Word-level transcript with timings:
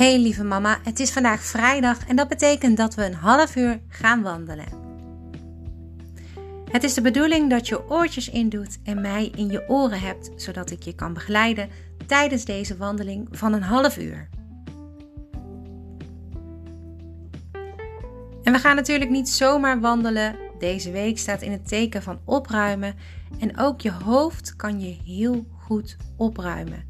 Hey 0.00 0.18
lieve 0.18 0.44
mama, 0.44 0.78
het 0.82 1.00
is 1.00 1.10
vandaag 1.10 1.42
vrijdag 1.42 2.06
en 2.06 2.16
dat 2.16 2.28
betekent 2.28 2.76
dat 2.76 2.94
we 2.94 3.04
een 3.04 3.14
half 3.14 3.56
uur 3.56 3.80
gaan 3.88 4.22
wandelen. 4.22 4.66
Het 6.70 6.82
is 6.82 6.94
de 6.94 7.00
bedoeling 7.00 7.50
dat 7.50 7.68
je 7.68 7.90
oortjes 7.90 8.28
indoet 8.28 8.78
en 8.84 9.00
mij 9.00 9.30
in 9.36 9.48
je 9.48 9.68
oren 9.68 10.00
hebt, 10.00 10.30
zodat 10.36 10.70
ik 10.70 10.82
je 10.82 10.94
kan 10.94 11.12
begeleiden 11.12 11.68
tijdens 12.06 12.44
deze 12.44 12.76
wandeling 12.76 13.28
van 13.30 13.52
een 13.52 13.62
half 13.62 13.98
uur. 13.98 14.28
En 18.42 18.52
we 18.52 18.58
gaan 18.58 18.76
natuurlijk 18.76 19.10
niet 19.10 19.28
zomaar 19.28 19.80
wandelen. 19.80 20.36
Deze 20.58 20.90
week 20.90 21.18
staat 21.18 21.42
in 21.42 21.52
het 21.52 21.68
teken 21.68 22.02
van 22.02 22.20
opruimen 22.24 22.94
en 23.38 23.58
ook 23.58 23.80
je 23.80 23.92
hoofd 23.92 24.56
kan 24.56 24.80
je 24.80 24.96
heel 25.04 25.46
goed 25.58 25.96
opruimen. 26.16 26.89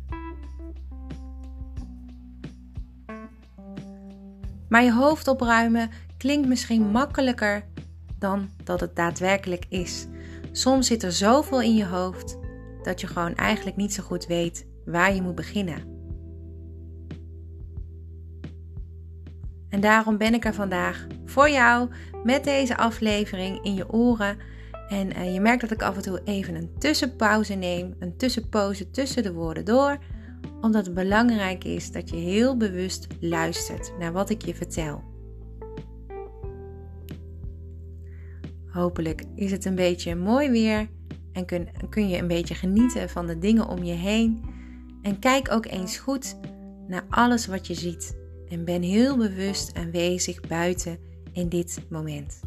Maar 4.70 4.83
je 4.83 4.92
hoofd 4.92 5.29
opruimen 5.29 5.91
klinkt 6.16 6.48
misschien 6.48 6.91
makkelijker 6.91 7.65
dan 8.19 8.51
dat 8.65 8.80
het 8.80 8.97
daadwerkelijk 8.97 9.65
is. 9.69 10.06
Soms 10.52 10.87
zit 10.87 11.02
er 11.02 11.12
zoveel 11.12 11.61
in 11.61 11.74
je 11.74 11.87
hoofd 11.87 12.38
dat 12.83 13.01
je 13.01 13.06
gewoon 13.06 13.34
eigenlijk 13.34 13.77
niet 13.77 13.95
zo 13.95 14.02
goed 14.02 14.27
weet 14.27 14.66
waar 14.84 15.14
je 15.14 15.23
moet 15.23 15.34
beginnen. 15.34 15.98
En 19.69 19.80
daarom 19.80 20.16
ben 20.16 20.34
ik 20.34 20.45
er 20.45 20.55
vandaag 20.55 21.06
voor 21.25 21.50
jou 21.50 21.89
met 22.25 22.45
deze 22.45 22.77
aflevering 22.77 23.64
in 23.64 23.75
je 23.75 23.92
oren. 23.92 24.39
En 24.89 25.16
uh, 25.16 25.34
je 25.34 25.41
merkt 25.41 25.61
dat 25.61 25.70
ik 25.70 25.83
af 25.83 25.97
en 25.97 26.02
toe 26.02 26.20
even 26.25 26.55
een 26.55 26.75
tussenpauze 26.78 27.55
neem, 27.55 27.95
een 27.98 28.16
tussenpauze 28.16 28.91
tussen 28.91 29.23
de 29.23 29.33
woorden 29.33 29.64
door 29.64 29.98
omdat 30.60 30.86
het 30.86 30.94
belangrijk 30.94 31.64
is 31.64 31.92
dat 31.92 32.10
je 32.10 32.16
heel 32.16 32.56
bewust 32.56 33.06
luistert 33.20 33.92
naar 33.98 34.12
wat 34.12 34.30
ik 34.30 34.44
je 34.44 34.55
vertel. 34.55 35.02
Hopelijk 38.66 39.24
is 39.34 39.50
het 39.50 39.64
een 39.64 39.74
beetje 39.74 40.14
mooi 40.14 40.50
weer 40.50 40.88
en 41.32 41.47
kun, 41.47 41.69
kun 41.88 42.08
je 42.08 42.19
een 42.19 42.28
beetje 42.28 42.55
genieten 42.55 43.08
van 43.08 43.27
de 43.27 43.38
dingen 43.38 43.69
om 43.69 43.82
je 43.82 43.92
heen. 43.92 44.42
En 45.02 45.19
kijk 45.19 45.52
ook 45.52 45.66
eens 45.66 45.98
goed 45.98 46.36
naar 46.86 47.06
alles 47.08 47.47
wat 47.47 47.66
je 47.66 47.75
ziet. 47.75 48.19
En 48.48 48.64
ben 48.64 48.82
heel 48.82 49.16
bewust 49.16 49.75
aanwezig 49.75 50.41
buiten 50.41 50.98
in 51.32 51.48
dit 51.48 51.82
moment. 51.88 52.41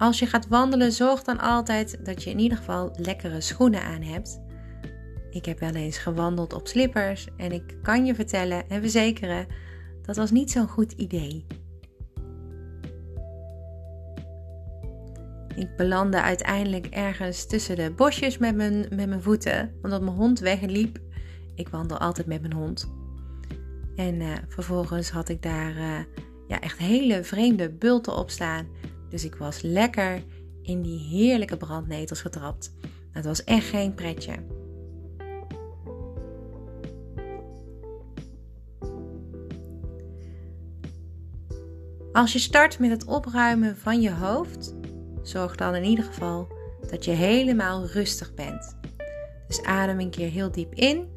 Als 0.00 0.18
je 0.18 0.26
gaat 0.26 0.48
wandelen, 0.48 0.92
zorg 0.92 1.22
dan 1.22 1.40
altijd 1.40 2.04
dat 2.04 2.22
je 2.22 2.30
in 2.30 2.38
ieder 2.38 2.58
geval 2.58 2.92
lekkere 2.96 3.40
schoenen 3.40 3.82
aan 3.82 4.02
hebt. 4.02 4.40
Ik 5.30 5.44
heb 5.44 5.58
wel 5.58 5.74
eens 5.74 5.98
gewandeld 5.98 6.52
op 6.52 6.66
slippers 6.66 7.26
en 7.36 7.52
ik 7.52 7.76
kan 7.82 8.06
je 8.06 8.14
vertellen 8.14 8.68
en 8.68 8.80
verzekeren 8.80 9.46
dat 10.02 10.16
was 10.16 10.30
niet 10.30 10.50
zo'n 10.50 10.68
goed 10.68 10.92
idee. 10.92 11.46
Ik 15.54 15.76
belandde 15.76 16.22
uiteindelijk 16.22 16.86
ergens 16.86 17.46
tussen 17.46 17.76
de 17.76 17.92
bosjes 17.96 18.38
met 18.38 18.56
mijn, 18.56 18.86
met 18.94 19.08
mijn 19.08 19.22
voeten, 19.22 19.72
omdat 19.82 20.02
mijn 20.02 20.16
hond 20.16 20.38
wegliep. 20.38 20.98
Ik 21.54 21.68
wandel 21.68 21.98
altijd 21.98 22.26
met 22.26 22.40
mijn 22.40 22.54
hond. 22.54 22.92
En 23.96 24.14
uh, 24.14 24.32
vervolgens 24.48 25.10
had 25.10 25.28
ik 25.28 25.42
daar 25.42 25.76
uh, 25.76 25.98
ja, 26.48 26.60
echt 26.60 26.78
hele 26.78 27.24
vreemde 27.24 27.70
bulten 27.70 28.16
op 28.16 28.30
staan. 28.30 28.66
Dus 29.10 29.24
ik 29.24 29.34
was 29.34 29.62
lekker 29.62 30.22
in 30.62 30.82
die 30.82 30.98
heerlijke 30.98 31.56
brandnetels 31.56 32.20
getrapt. 32.20 32.72
Het 33.10 33.24
was 33.24 33.44
echt 33.44 33.66
geen 33.66 33.94
pretje. 33.94 34.34
Als 42.12 42.32
je 42.32 42.38
start 42.38 42.78
met 42.78 42.90
het 42.90 43.04
opruimen 43.04 43.76
van 43.76 44.00
je 44.00 44.12
hoofd, 44.12 44.74
zorg 45.22 45.56
dan 45.56 45.74
in 45.74 45.84
ieder 45.84 46.04
geval 46.04 46.48
dat 46.90 47.04
je 47.04 47.10
helemaal 47.10 47.86
rustig 47.86 48.34
bent. 48.34 48.76
Dus 49.46 49.62
adem 49.62 50.00
een 50.00 50.10
keer 50.10 50.30
heel 50.30 50.50
diep 50.50 50.74
in. 50.74 51.08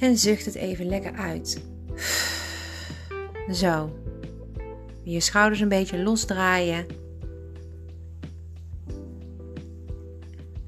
En 0.00 0.18
zucht 0.18 0.44
het 0.44 0.54
even 0.54 0.86
lekker 0.86 1.12
uit. 1.12 1.62
Zo 3.52 3.90
je 5.12 5.20
schouders 5.20 5.60
een 5.60 5.68
beetje 5.68 6.02
losdraaien. 6.02 6.86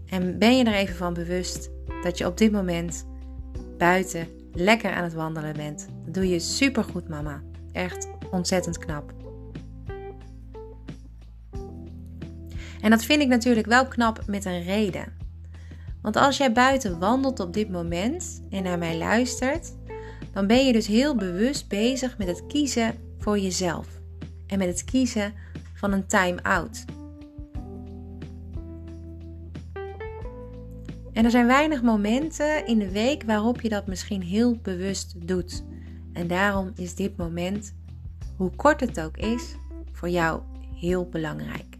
En 0.06 0.38
ben 0.38 0.56
je 0.56 0.64
er 0.64 0.74
even 0.74 0.96
van 0.96 1.14
bewust 1.14 1.70
dat 2.02 2.18
je 2.18 2.26
op 2.26 2.38
dit 2.38 2.52
moment 2.52 3.06
buiten 3.78 4.28
lekker 4.52 4.90
aan 4.92 5.04
het 5.04 5.12
wandelen 5.12 5.52
bent. 5.56 5.88
Dat 6.04 6.14
doe 6.14 6.28
je 6.28 6.38
super 6.38 6.84
goed, 6.84 7.08
mama. 7.08 7.42
Echt 7.72 8.08
ontzettend 8.30 8.78
knap. 8.78 9.12
En 12.80 12.90
dat 12.90 13.04
vind 13.04 13.22
ik 13.22 13.28
natuurlijk 13.28 13.66
wel 13.66 13.86
knap 13.86 14.22
met 14.26 14.44
een 14.44 14.62
reden. 14.62 15.16
Want 16.02 16.16
als 16.16 16.36
jij 16.36 16.52
buiten 16.52 16.98
wandelt 16.98 17.40
op 17.40 17.52
dit 17.52 17.70
moment 17.70 18.42
en 18.50 18.62
naar 18.62 18.78
mij 18.78 18.96
luistert, 18.96 19.74
dan 20.32 20.46
ben 20.46 20.66
je 20.66 20.72
dus 20.72 20.86
heel 20.86 21.16
bewust 21.16 21.68
bezig 21.68 22.18
met 22.18 22.28
het 22.28 22.46
kiezen 22.46 22.94
voor 23.18 23.38
jezelf 23.38 23.97
en 24.48 24.58
met 24.58 24.68
het 24.68 24.84
kiezen 24.84 25.34
van 25.74 25.92
een 25.92 26.06
time-out. 26.06 26.84
En 31.12 31.24
er 31.24 31.30
zijn 31.30 31.46
weinig 31.46 31.82
momenten 31.82 32.66
in 32.66 32.78
de 32.78 32.90
week 32.90 33.22
waarop 33.22 33.60
je 33.60 33.68
dat 33.68 33.86
misschien 33.86 34.22
heel 34.22 34.56
bewust 34.62 35.26
doet. 35.26 35.64
En 36.12 36.26
daarom 36.26 36.72
is 36.74 36.94
dit 36.94 37.16
moment, 37.16 37.74
hoe 38.36 38.50
kort 38.50 38.80
het 38.80 39.00
ook 39.00 39.16
is, 39.16 39.56
voor 39.92 40.08
jou 40.08 40.40
heel 40.74 41.08
belangrijk. 41.08 41.77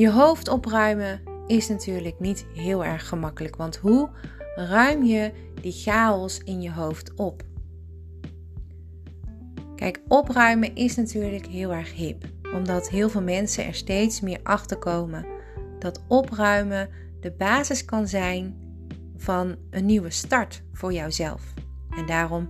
Je 0.00 0.10
hoofd 0.10 0.48
opruimen 0.48 1.20
is 1.46 1.68
natuurlijk 1.68 2.20
niet 2.20 2.46
heel 2.54 2.84
erg 2.84 3.08
gemakkelijk, 3.08 3.56
want 3.56 3.76
hoe 3.76 4.08
ruim 4.54 5.04
je 5.04 5.32
die 5.60 5.72
chaos 5.72 6.38
in 6.38 6.62
je 6.62 6.72
hoofd 6.72 7.14
op? 7.14 7.42
Kijk, 9.76 10.00
opruimen 10.08 10.74
is 10.74 10.96
natuurlijk 10.96 11.46
heel 11.46 11.72
erg 11.72 11.94
hip, 11.94 12.24
omdat 12.54 12.90
heel 12.90 13.08
veel 13.08 13.22
mensen 13.22 13.64
er 13.64 13.74
steeds 13.74 14.20
meer 14.20 14.40
achter 14.42 14.76
komen 14.76 15.26
dat 15.78 16.02
opruimen 16.08 16.88
de 17.20 17.32
basis 17.32 17.84
kan 17.84 18.08
zijn 18.08 18.56
van 19.16 19.56
een 19.70 19.86
nieuwe 19.86 20.10
start 20.10 20.62
voor 20.72 20.92
jouzelf. 20.92 21.54
En 21.90 22.06
daarom 22.06 22.48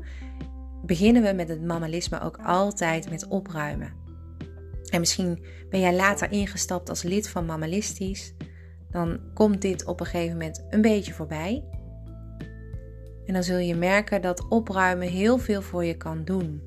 beginnen 0.85 1.23
we 1.23 1.33
met 1.33 1.49
het 1.49 1.65
mammalisme 1.65 2.21
ook 2.21 2.39
altijd 2.43 3.11
met 3.11 3.29
opruimen. 3.29 4.00
En 4.91 5.01
misschien 5.01 5.45
ben 5.69 5.81
jij 5.81 5.95
later 5.95 6.33
ingestapt 6.33 6.89
als 6.89 7.03
lid 7.03 7.29
van 7.29 7.47
Mammalistisch. 7.47 8.35
Dan 8.91 9.21
komt 9.35 9.63
dit 9.63 9.85
op 9.85 10.01
een 10.01 10.07
gegeven 10.07 10.33
moment 10.33 10.65
een 10.71 10.81
beetje 10.81 11.13
voorbij. 11.13 11.65
En 13.27 13.33
dan 13.33 13.43
zul 13.43 13.59
je 13.59 13.75
merken 13.75 14.23
dat 14.23 14.49
opruimen 14.49 15.09
heel 15.09 15.39
veel 15.39 15.63
voor 15.63 15.85
je 15.85 15.97
kan 15.97 16.25
doen. 16.25 16.63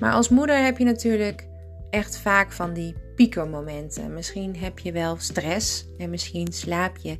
Maar 0.00 0.12
als 0.12 0.28
moeder 0.28 0.64
heb 0.64 0.78
je 0.78 0.84
natuurlijk 0.84 1.48
echt 1.90 2.18
vaak 2.18 2.52
van 2.52 2.72
die 2.72 2.94
piekermomenten. 3.14 4.14
Misschien 4.14 4.56
heb 4.56 4.78
je 4.78 4.92
wel 4.92 5.16
stress 5.16 5.86
en 5.98 6.10
misschien 6.10 6.52
slaap 6.52 6.96
je 6.96 7.18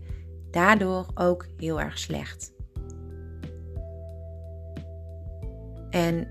daardoor 0.51 1.07
ook 1.15 1.47
heel 1.57 1.81
erg 1.81 1.99
slecht. 1.99 2.55
En 5.91 6.29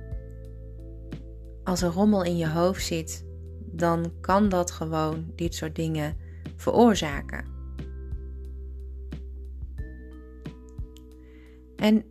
als 1.65 1.81
er 1.81 1.91
rommel 1.91 2.23
in 2.23 2.38
je 2.38 2.50
hoofd 2.50 2.85
zit, 2.85 3.25
dan 3.71 4.12
kan 4.21 4.50
dat 4.50 4.71
gewoon 4.71 5.25
dit 5.35 5.56
soort 5.56 5.75
dingen 5.75 6.17
veroorzaken. 6.56 7.45
En 11.75 12.03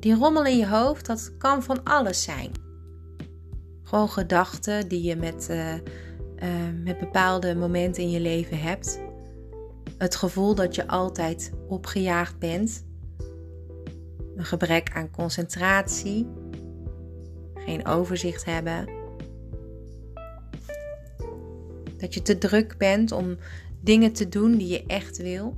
die 0.00 0.14
rommel 0.14 0.44
in 0.44 0.56
je 0.56 0.68
hoofd, 0.68 1.06
dat 1.06 1.36
kan 1.38 1.62
van 1.62 1.84
alles 1.84 2.22
zijn. 2.22 2.50
Gewoon 3.82 4.08
gedachten 4.08 4.88
die 4.88 5.02
je 5.02 5.16
met, 5.16 5.48
uh, 5.50 5.74
uh, 5.74 5.80
met 6.84 6.98
bepaalde 6.98 7.54
momenten 7.54 8.02
in 8.02 8.10
je 8.10 8.20
leven 8.20 8.60
hebt. 8.60 9.00
Het 9.98 10.16
gevoel 10.16 10.54
dat 10.54 10.74
je 10.74 10.88
altijd 10.88 11.52
opgejaagd 11.68 12.38
bent. 12.38 12.86
Een 14.36 14.44
gebrek 14.44 14.90
aan 14.94 15.10
concentratie 15.10 16.28
geen 17.66 17.86
overzicht 17.86 18.44
hebben. 18.44 18.95
Dat 21.96 22.14
je 22.14 22.22
te 22.22 22.38
druk 22.38 22.74
bent 22.78 23.12
om 23.12 23.36
dingen 23.80 24.12
te 24.12 24.28
doen 24.28 24.56
die 24.56 24.68
je 24.68 24.84
echt 24.86 25.16
wil. 25.16 25.54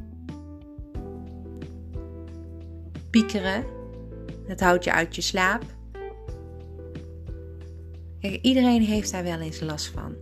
Piekeren, 3.10 3.64
dat 4.48 4.60
houdt 4.60 4.84
je 4.84 4.92
uit 4.92 5.14
je 5.14 5.22
slaap. 5.22 5.64
Kijk, 8.20 8.38
iedereen 8.42 8.82
heeft 8.82 9.12
daar 9.12 9.22
wel 9.22 9.40
eens 9.40 9.60
last 9.60 9.86
van. 9.86 10.14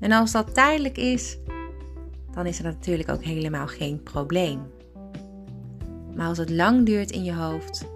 En 0.00 0.12
als 0.12 0.32
dat 0.32 0.54
tijdelijk 0.54 0.98
is, 0.98 1.38
dan 2.32 2.46
is 2.46 2.58
er 2.58 2.64
natuurlijk 2.64 3.08
ook 3.08 3.24
helemaal 3.24 3.66
geen 3.66 4.02
probleem. 4.02 4.60
Maar 6.14 6.26
als 6.26 6.38
het 6.38 6.50
lang 6.50 6.86
duurt 6.86 7.10
in 7.10 7.24
je 7.24 7.34
hoofd, 7.34 7.86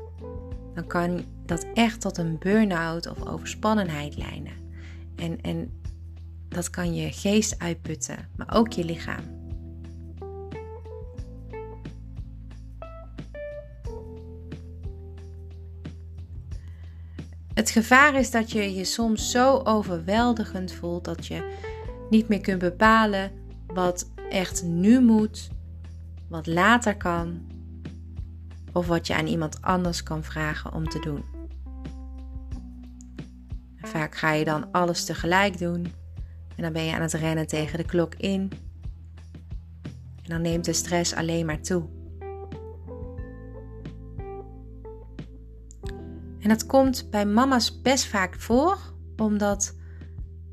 dan 0.74 0.86
kan 0.86 1.24
dat 1.46 1.66
echt 1.74 2.00
tot 2.00 2.18
een 2.18 2.36
burn-out 2.38 3.10
of 3.10 3.26
overspannenheid 3.26 4.16
leiden. 4.16 4.52
En, 5.16 5.40
en 5.40 5.80
dat 6.48 6.70
kan 6.70 6.94
je 6.94 7.12
geest 7.12 7.58
uitputten, 7.58 8.28
maar 8.36 8.54
ook 8.54 8.72
je 8.72 8.84
lichaam. 8.84 9.36
Het 17.54 17.70
gevaar 17.70 18.14
is 18.14 18.30
dat 18.30 18.50
je 18.50 18.74
je 18.74 18.84
soms 18.84 19.30
zo 19.30 19.60
overweldigend 19.64 20.72
voelt 20.72 21.04
dat 21.04 21.26
je 21.26 21.56
niet 22.10 22.28
meer 22.28 22.40
kunt 22.40 22.58
bepalen 22.58 23.30
wat 23.66 24.10
echt 24.30 24.62
nu 24.62 25.00
moet, 25.00 25.48
wat 26.28 26.46
later 26.46 26.96
kan 26.96 27.46
of 28.72 28.86
wat 28.86 29.06
je 29.06 29.14
aan 29.14 29.26
iemand 29.26 29.62
anders 29.62 30.02
kan 30.02 30.24
vragen 30.24 30.72
om 30.72 30.88
te 30.88 30.98
doen. 30.98 31.24
vaak 33.82 34.14
ga 34.14 34.32
je 34.32 34.44
dan 34.44 34.72
alles 34.72 35.04
tegelijk 35.04 35.58
doen 35.58 35.92
en 36.58 36.64
dan 36.64 36.72
ben 36.72 36.84
je 36.84 36.94
aan 36.94 37.02
het 37.02 37.12
rennen 37.12 37.46
tegen 37.46 37.78
de 37.78 37.84
klok 37.84 38.14
in. 38.14 38.50
En 40.22 40.28
dan 40.28 40.42
neemt 40.42 40.64
de 40.64 40.72
stress 40.72 41.14
alleen 41.14 41.46
maar 41.46 41.60
toe. 41.60 41.82
En 46.38 46.48
dat 46.48 46.66
komt 46.66 47.10
bij 47.10 47.26
mama's 47.26 47.82
best 47.82 48.06
vaak 48.06 48.40
voor 48.40 48.78
omdat 49.16 49.76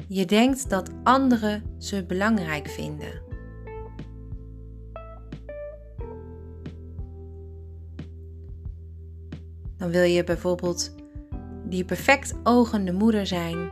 je 0.07 0.25
denkt 0.25 0.69
dat 0.69 0.89
anderen 1.03 1.63
ze 1.77 2.05
belangrijk 2.05 2.67
vinden. 2.67 3.21
Dan 9.77 9.89
wil 9.89 10.03
je 10.03 10.23
bijvoorbeeld 10.23 10.95
die 11.63 11.85
perfect 11.85 12.35
ogende 12.43 12.93
moeder 12.93 13.27
zijn, 13.27 13.71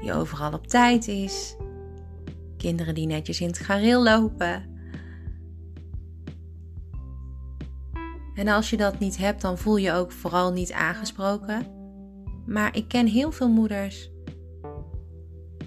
die 0.00 0.12
overal 0.12 0.52
op 0.52 0.66
tijd 0.66 1.08
is, 1.08 1.56
kinderen 2.56 2.94
die 2.94 3.06
netjes 3.06 3.40
in 3.40 3.46
het 3.46 3.58
gareel 3.58 4.02
lopen. 4.02 4.68
En 8.34 8.48
als 8.48 8.70
je 8.70 8.76
dat 8.76 8.98
niet 8.98 9.16
hebt, 9.16 9.40
dan 9.40 9.58
voel 9.58 9.76
je 9.76 9.92
ook 9.92 10.12
vooral 10.12 10.52
niet 10.52 10.72
aangesproken. 10.72 11.66
Maar 12.46 12.76
ik 12.76 12.88
ken 12.88 13.06
heel 13.06 13.32
veel 13.32 13.48
moeders 13.48 14.10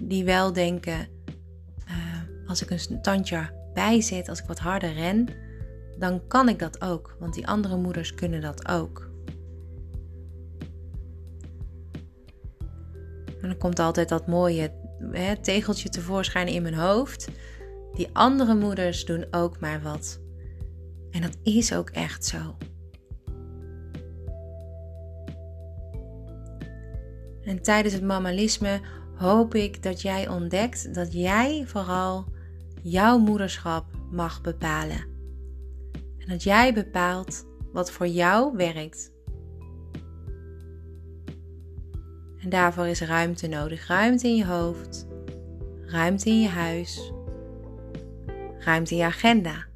die 0.00 0.24
wel 0.24 0.52
denken: 0.52 1.08
uh, 1.88 2.48
als 2.48 2.62
ik 2.62 2.70
een 2.70 3.02
tandje 3.02 3.70
bijzet, 3.74 4.28
als 4.28 4.40
ik 4.40 4.46
wat 4.46 4.58
harder 4.58 4.92
ren, 4.92 5.28
dan 5.98 6.26
kan 6.26 6.48
ik 6.48 6.58
dat 6.58 6.82
ook, 6.82 7.16
want 7.18 7.34
die 7.34 7.46
andere 7.46 7.76
moeders 7.76 8.14
kunnen 8.14 8.40
dat 8.40 8.68
ook. 8.68 9.13
En 13.44 13.50
dan 13.50 13.58
komt 13.58 13.78
altijd 13.78 14.08
dat 14.08 14.26
mooie 14.26 14.72
hè, 15.10 15.36
tegeltje 15.36 15.88
tevoorschijn 15.88 16.48
in 16.48 16.62
mijn 16.62 16.74
hoofd. 16.74 17.28
Die 17.94 18.08
andere 18.12 18.54
moeders 18.54 19.04
doen 19.04 19.26
ook 19.30 19.60
maar 19.60 19.82
wat. 19.82 20.20
En 21.10 21.22
dat 21.22 21.36
is 21.42 21.74
ook 21.74 21.90
echt 21.90 22.24
zo. 22.24 22.56
En 27.42 27.62
tijdens 27.62 27.94
het 27.94 28.02
mammalisme 28.02 28.80
hoop 29.14 29.54
ik 29.54 29.82
dat 29.82 30.02
jij 30.02 30.28
ontdekt 30.28 30.94
dat 30.94 31.12
jij 31.12 31.64
vooral 31.66 32.24
jouw 32.82 33.18
moederschap 33.18 33.84
mag 34.10 34.40
bepalen. 34.40 35.06
En 36.18 36.28
dat 36.28 36.42
jij 36.42 36.74
bepaalt 36.74 37.46
wat 37.72 37.90
voor 37.90 38.06
jou 38.06 38.56
werkt. 38.56 39.13
En 42.44 42.50
daarvoor 42.50 42.86
is 42.86 43.00
ruimte 43.00 43.46
nodig. 43.46 43.86
Ruimte 43.86 44.28
in 44.28 44.36
je 44.36 44.46
hoofd, 44.46 45.06
ruimte 45.86 46.28
in 46.28 46.40
je 46.40 46.48
huis, 46.48 47.12
ruimte 48.58 48.92
in 48.92 48.96
je 48.96 49.04
agenda. 49.04 49.66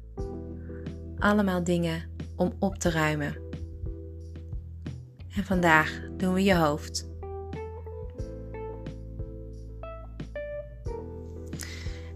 Allemaal 1.17 1.63
dingen 1.63 2.03
om 2.35 2.53
op 2.59 2.75
te 2.75 2.89
ruimen. 2.89 3.35
En 5.35 5.43
vandaag 5.43 6.01
doen 6.17 6.33
we 6.33 6.43
je 6.43 6.55
hoofd. 6.55 7.07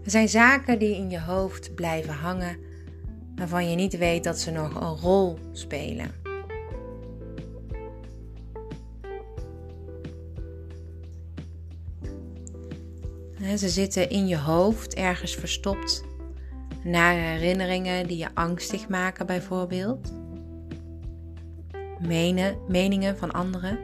Er 0.04 0.10
zijn 0.10 0.28
zaken 0.28 0.78
die 0.78 0.96
in 0.96 1.10
je 1.10 1.20
hoofd 1.20 1.74
blijven 1.74 2.14
hangen 2.14 2.58
waarvan 3.36 3.70
je 3.70 3.76
niet 3.76 3.98
weet 3.98 4.24
dat 4.24 4.38
ze 4.38 4.50
nog 4.50 4.74
een 4.74 4.96
rol 4.96 5.38
spelen. 5.52 6.23
Ze 13.44 13.68
zitten 13.68 14.10
in 14.10 14.26
je 14.26 14.38
hoofd, 14.38 14.94
ergens 14.94 15.34
verstopt. 15.34 16.04
Nare 16.84 17.18
herinneringen 17.18 18.06
die 18.06 18.16
je 18.16 18.34
angstig 18.34 18.88
maken, 18.88 19.26
bijvoorbeeld. 19.26 20.12
Menen, 22.00 22.58
meningen 22.68 23.16
van 23.18 23.32
anderen. 23.32 23.78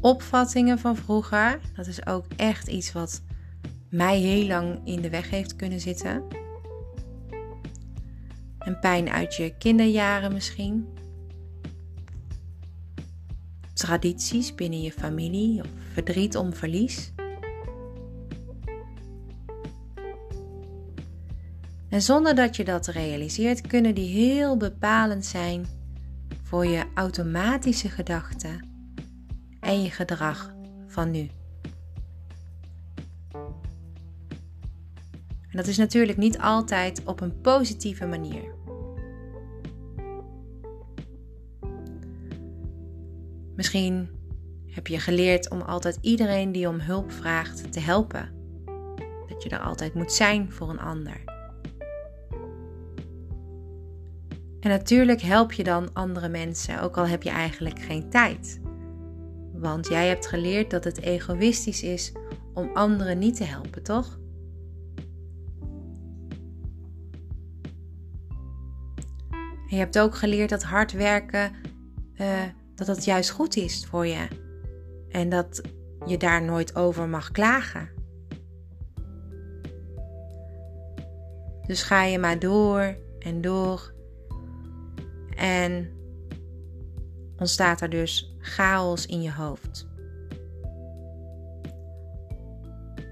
Opvattingen 0.00 0.78
van 0.78 0.96
vroeger. 0.96 1.60
Dat 1.76 1.86
is 1.86 2.06
ook 2.06 2.24
echt 2.36 2.68
iets 2.68 2.92
wat 2.92 3.22
mij 3.88 4.18
heel 4.18 4.46
lang 4.46 4.80
in 4.84 5.00
de 5.00 5.10
weg 5.10 5.30
heeft 5.30 5.56
kunnen 5.56 5.80
zitten. 5.80 6.22
En 8.58 8.78
pijn 8.80 9.08
uit 9.10 9.34
je 9.34 9.54
kinderjaren 9.58 10.32
misschien. 10.32 10.86
Tradities 13.72 14.54
binnen 14.54 14.80
je 14.80 14.92
familie 14.92 15.60
of 15.60 15.83
verdriet 15.94 16.36
om 16.36 16.54
verlies. 16.54 17.12
En 21.88 22.02
zonder 22.02 22.34
dat 22.34 22.56
je 22.56 22.64
dat 22.64 22.86
realiseert, 22.86 23.66
kunnen 23.66 23.94
die 23.94 24.08
heel 24.08 24.56
bepalend 24.56 25.26
zijn 25.26 25.66
voor 26.42 26.66
je 26.66 26.84
automatische 26.94 27.88
gedachten 27.88 28.68
en 29.60 29.82
je 29.82 29.90
gedrag 29.90 30.54
van 30.86 31.10
nu. 31.10 31.28
En 35.48 35.60
dat 35.60 35.66
is 35.66 35.76
natuurlijk 35.76 36.18
niet 36.18 36.38
altijd 36.38 37.04
op 37.04 37.20
een 37.20 37.40
positieve 37.40 38.06
manier. 38.06 38.54
Misschien 43.56 44.08
heb 44.74 44.86
je 44.86 44.98
geleerd 44.98 45.50
om 45.50 45.60
altijd 45.60 45.98
iedereen 46.00 46.52
die 46.52 46.68
om 46.68 46.80
hulp 46.80 47.12
vraagt 47.12 47.72
te 47.72 47.80
helpen. 47.80 48.32
Dat 49.28 49.42
je 49.42 49.48
er 49.48 49.60
altijd 49.60 49.94
moet 49.94 50.12
zijn 50.12 50.52
voor 50.52 50.70
een 50.70 50.80
ander. 50.80 51.22
En 54.60 54.70
natuurlijk 54.70 55.20
help 55.20 55.52
je 55.52 55.64
dan 55.64 55.92
andere 55.92 56.28
mensen, 56.28 56.80
ook 56.80 56.96
al 56.96 57.06
heb 57.06 57.22
je 57.22 57.30
eigenlijk 57.30 57.80
geen 57.80 58.10
tijd. 58.10 58.60
Want 59.52 59.88
jij 59.88 60.08
hebt 60.08 60.26
geleerd 60.26 60.70
dat 60.70 60.84
het 60.84 61.00
egoïstisch 61.00 61.82
is 61.82 62.12
om 62.54 62.70
anderen 62.74 63.18
niet 63.18 63.36
te 63.36 63.44
helpen, 63.44 63.82
toch? 63.82 64.18
En 69.68 69.70
je 69.70 69.76
hebt 69.76 69.98
ook 69.98 70.14
geleerd 70.14 70.50
dat 70.50 70.62
hard 70.62 70.92
werken, 70.92 71.52
uh, 72.16 72.42
dat 72.74 72.86
dat 72.86 73.04
juist 73.04 73.30
goed 73.30 73.56
is 73.56 73.86
voor 73.86 74.06
je. 74.06 74.43
En 75.14 75.28
dat 75.28 75.60
je 76.06 76.16
daar 76.16 76.42
nooit 76.42 76.76
over 76.76 77.08
mag 77.08 77.30
klagen. 77.30 77.88
Dus 81.66 81.82
ga 81.82 82.04
je 82.04 82.18
maar 82.18 82.38
door 82.38 82.96
en 83.18 83.40
door. 83.40 83.92
En 85.36 85.90
ontstaat 87.38 87.80
er 87.80 87.90
dus 87.90 88.36
chaos 88.38 89.06
in 89.06 89.22
je 89.22 89.32
hoofd. 89.32 89.86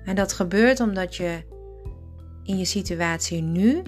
En 0.05 0.15
dat 0.15 0.33
gebeurt 0.33 0.81
omdat 0.81 1.17
je 1.17 1.43
in 2.43 2.59
je 2.59 2.65
situatie 2.65 3.43
nu 3.43 3.83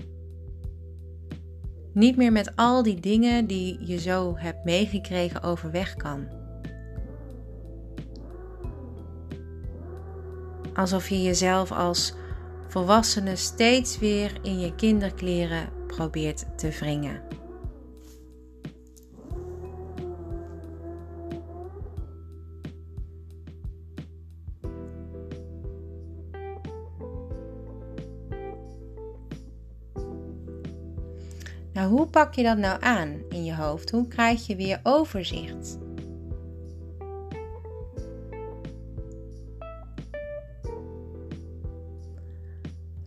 niet 1.93 2.17
meer 2.17 2.33
met 2.33 2.57
al 2.57 2.83
die 2.83 3.01
dingen 3.01 3.47
die 3.47 3.87
je 3.87 3.99
zo 3.99 4.37
hebt 4.37 4.65
meegekregen 4.65 5.43
overweg 5.43 5.95
kan. 5.95 6.43
Alsof 10.75 11.09
je 11.09 11.23
jezelf 11.23 11.73
als 11.73 12.15
volwassene 12.69 13.37
steeds 13.37 13.99
weer 13.99 14.39
in 14.43 14.61
je 14.61 14.75
kinderkleren 14.75 15.69
probeert 15.87 16.45
te 16.57 16.69
wringen. 16.69 17.23
Nou, 31.73 31.89
hoe 31.91 32.07
pak 32.07 32.35
je 32.35 32.43
dat 32.43 32.59
nou 32.59 32.83
aan 32.83 33.23
in 33.29 33.45
je 33.45 33.55
hoofd? 33.55 33.91
Hoe 33.91 34.09
krijg 34.09 34.47
je 34.47 34.57
weer 34.57 34.81
overzicht? 34.83 35.79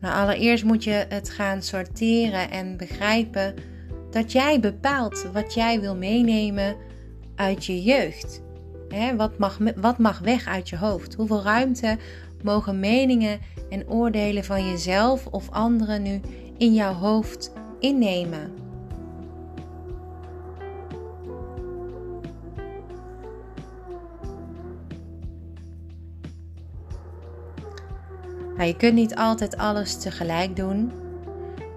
Nou, 0.08 0.20
allereerst 0.20 0.64
moet 0.64 0.84
je 0.84 1.06
het 1.10 1.30
gaan 1.30 1.62
sorteren 1.62 2.52
en 2.52 2.78
begrijpen 2.78 3.54
dat 4.12 4.32
jij 4.32 4.60
bepaalt 4.60 5.28
wat 5.34 5.54
jij 5.54 5.82
wil 5.82 5.96
meenemen 5.96 6.76
uit 7.36 7.66
je 7.66 7.84
jeugd. 7.84 8.42
wat, 9.18 9.38
mag, 9.38 9.58
wat 9.76 9.98
mag 9.98 10.20
weg 10.20 10.48
uit 10.48 10.70
je 10.70 10.78
hoofd? 10.78 11.14
Hoeveel 11.14 11.44
ruimte 11.44 11.98
mogen 12.44 12.80
meningen 12.80 13.40
en 13.70 13.90
oordelen 13.90 14.44
van 14.44 14.70
jezelf 14.70 15.26
of 15.26 15.50
anderen 15.50 16.02
nu 16.02 16.22
in 16.58 16.74
jouw 16.74 16.94
hoofd 16.94 17.52
innemen? 17.80 18.67
Je 28.66 28.76
kunt 28.76 28.94
niet 28.94 29.16
altijd 29.16 29.58
alles 29.58 29.98
tegelijk 29.98 30.56
doen. 30.56 30.92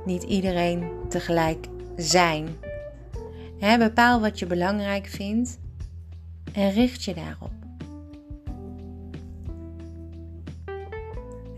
Niet 0.04 0.22
iedereen 0.22 0.90
tegelijk 1.08 1.66
zijn. 1.96 2.48
bepaal 3.78 4.20
wat 4.20 4.38
je 4.38 4.46
belangrijk 4.46 5.06
vindt 5.06 5.58
en 6.52 6.72
richt 6.72 7.04
je 7.04 7.14
daarop. 7.14 7.52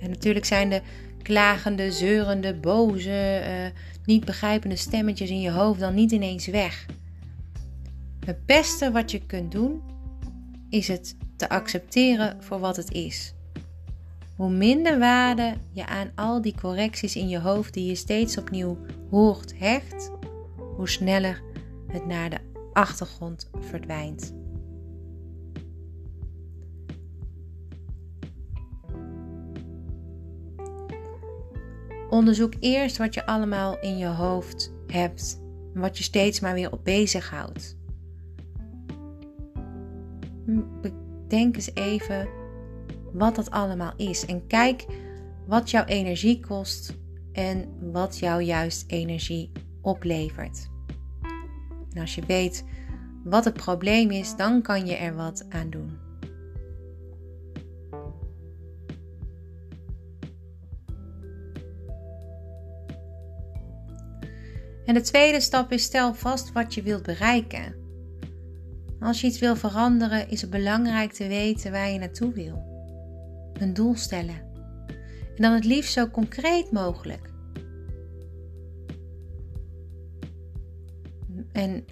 En 0.01 0.11
natuurlijk 0.11 0.45
zijn 0.45 0.71
de 0.71 0.83
klagende, 1.23 1.93
zeurende, 1.93 2.55
boze, 2.55 3.43
uh, 3.47 3.81
niet 4.05 4.25
begrijpende 4.25 4.77
stemmetjes 4.77 5.31
in 5.31 5.41
je 5.41 5.51
hoofd 5.51 5.81
dan 5.81 5.95
niet 5.95 6.13
ineens 6.13 6.47
weg. 6.47 6.87
Het 8.27 8.47
beste 8.47 8.91
wat 8.91 9.11
je 9.11 9.27
kunt 9.27 9.53
doen 9.53 9.83
is 10.69 10.89
het 10.89 11.17
te 11.37 11.49
accepteren 11.49 12.43
voor 12.43 12.59
wat 12.59 12.77
het 12.77 12.93
is. 12.93 13.35
Hoe 14.43 14.51
minder 14.51 14.99
waarde 14.99 15.55
je 15.71 15.87
aan 15.87 16.13
al 16.15 16.43
die 16.43 16.55
correcties 16.61 17.17
in 17.17 17.29
je 17.29 17.39
hoofd 17.39 17.75
die 17.75 17.87
je 17.87 17.95
steeds 17.95 18.39
opnieuw 18.39 18.79
hoort 19.11 19.59
hecht, 19.59 20.11
hoe 20.77 20.89
sneller 20.89 21.43
het 21.87 22.07
naar 22.07 22.31
de 22.31 22.39
achtergrond 22.73 23.51
verdwijnt. 23.61 24.35
Onderzoek 32.11 32.55
eerst 32.61 32.97
wat 32.97 33.15
je 33.15 33.27
allemaal 33.27 33.79
in 33.81 33.99
je 33.99 34.07
hoofd 34.07 34.73
hebt 34.87 35.41
en 35.75 35.81
wat 35.81 35.99
je 35.99 36.05
steeds 36.05 36.41
maar 36.41 36.55
weer 36.55 36.73
op 36.73 36.85
bezighoudt. 36.85 37.77
Denk 41.29 41.57
eens 41.57 41.75
even 41.75 42.42
wat 43.13 43.35
dat 43.35 43.51
allemaal 43.51 43.93
is. 43.97 44.25
En 44.25 44.47
kijk 44.47 44.87
wat 45.47 45.71
jouw 45.71 45.85
energie 45.85 46.41
kost 46.47 46.97
en 47.33 47.69
wat 47.93 48.19
jou 48.19 48.43
juist 48.43 48.85
energie 48.87 49.53
oplevert. 49.81 50.71
En 51.93 52.01
als 52.01 52.15
je 52.15 52.23
weet 52.27 52.65
wat 53.25 53.45
het 53.45 53.55
probleem 53.55 54.11
is, 54.11 54.37
dan 54.37 54.63
kan 54.63 54.87
je 54.87 54.95
er 54.95 55.15
wat 55.15 55.47
aan 55.49 55.71
doen. 55.71 55.99
En 64.85 64.95
de 64.95 65.01
tweede 65.01 65.41
stap 65.41 65.73
is 65.73 65.83
stel 65.83 66.15
vast 66.15 66.53
wat 66.53 66.75
je 66.75 66.83
wilt 66.83 67.03
bereiken. 67.03 67.75
Als 69.01 69.21
je 69.21 69.27
iets 69.27 69.39
wil 69.39 69.57
veranderen, 69.57 70.29
is 70.29 70.41
het 70.41 70.51
belangrijk 70.51 71.13
te 71.13 71.27
weten 71.27 71.73
waar 71.73 71.91
je 71.91 71.99
naartoe 71.99 72.33
wil 72.33 72.72
een 73.63 73.75
doel 73.75 73.97
stellen. 73.97 74.51
En 75.37 75.43
dan 75.43 75.53
het 75.53 75.65
liefst 75.65 75.93
zo 75.93 76.09
concreet 76.09 76.73
mogelijk. 76.73 77.31
En 81.53 81.85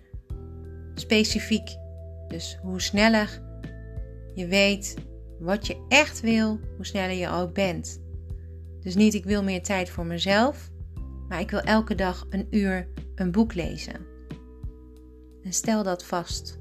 specifiek. 0.95 1.69
Dus 2.29 2.59
hoe 2.63 2.81
sneller 2.81 3.43
je 4.35 4.47
weet 4.47 4.95
wat 5.39 5.67
je 5.67 5.85
echt 5.89 6.21
wil, 6.21 6.59
hoe 6.77 6.87
sneller 6.87 7.17
je 7.17 7.29
ook 7.29 7.55
bent. 7.55 8.01
Dus 8.81 8.95
niet 8.95 9.15
ik 9.15 9.25
wil 9.25 9.43
meer 9.43 9.63
tijd 9.63 9.91
voor 9.91 10.07
mezelf, 10.07 10.71
maar 11.29 11.41
ik 11.41 11.51
wil 11.51 11.61
elke 11.61 11.95
dag 11.95 12.27
een 12.31 12.47
uur 12.51 12.89
een 13.15 13.31
boek 13.31 13.55
lezen. 13.55 14.07
En 15.43 15.53
stel 15.53 15.83
dat 15.83 16.05
vast. 16.05 16.59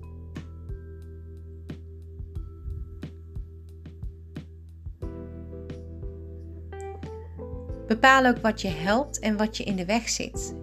Bepaal 7.89 8.25
ook 8.25 8.37
wat 8.37 8.61
je 8.61 8.67
helpt 8.67 9.19
en 9.19 9.37
wat 9.37 9.57
je 9.57 9.63
in 9.63 9.75
de 9.75 9.85
weg 9.85 10.09
zit. 10.09 10.55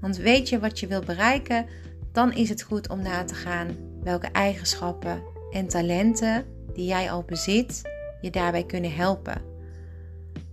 Want 0.00 0.16
weet 0.16 0.48
je 0.48 0.58
wat 0.58 0.80
je 0.80 0.86
wilt 0.86 1.04
bereiken, 1.06 1.66
dan 2.12 2.32
is 2.32 2.48
het 2.48 2.62
goed 2.62 2.88
om 2.88 3.02
na 3.02 3.24
te 3.24 3.34
gaan 3.34 3.76
welke 4.02 4.26
eigenschappen 4.26 5.22
en 5.50 5.68
talenten 5.68 6.44
die 6.74 6.86
jij 6.86 7.10
al 7.10 7.22
bezit 7.22 7.82
je 8.20 8.30
daarbij 8.30 8.64
kunnen 8.64 8.94
helpen. 8.94 9.42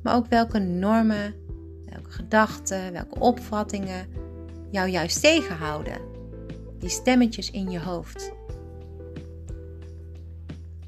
Maar 0.02 0.16
ook 0.16 0.28
welke 0.28 0.60
normen, 0.60 1.36
welke 1.86 2.12
gedachten, 2.12 2.94
welke 2.94 3.20
opvattingen 3.20 4.08
jou 4.72 4.90
juist 4.90 5.22
tegenhouden. 5.22 6.02
Die 6.80 6.90
stemmetjes 6.90 7.52
in 7.52 7.70
je 7.72 7.80
hoofd. 7.80 8.32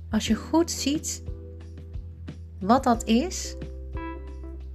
Als 0.09 0.27
je 0.27 0.35
goed 0.35 0.71
ziet 0.71 1.23
wat 2.59 2.83
dat 2.83 3.03
is, 3.03 3.55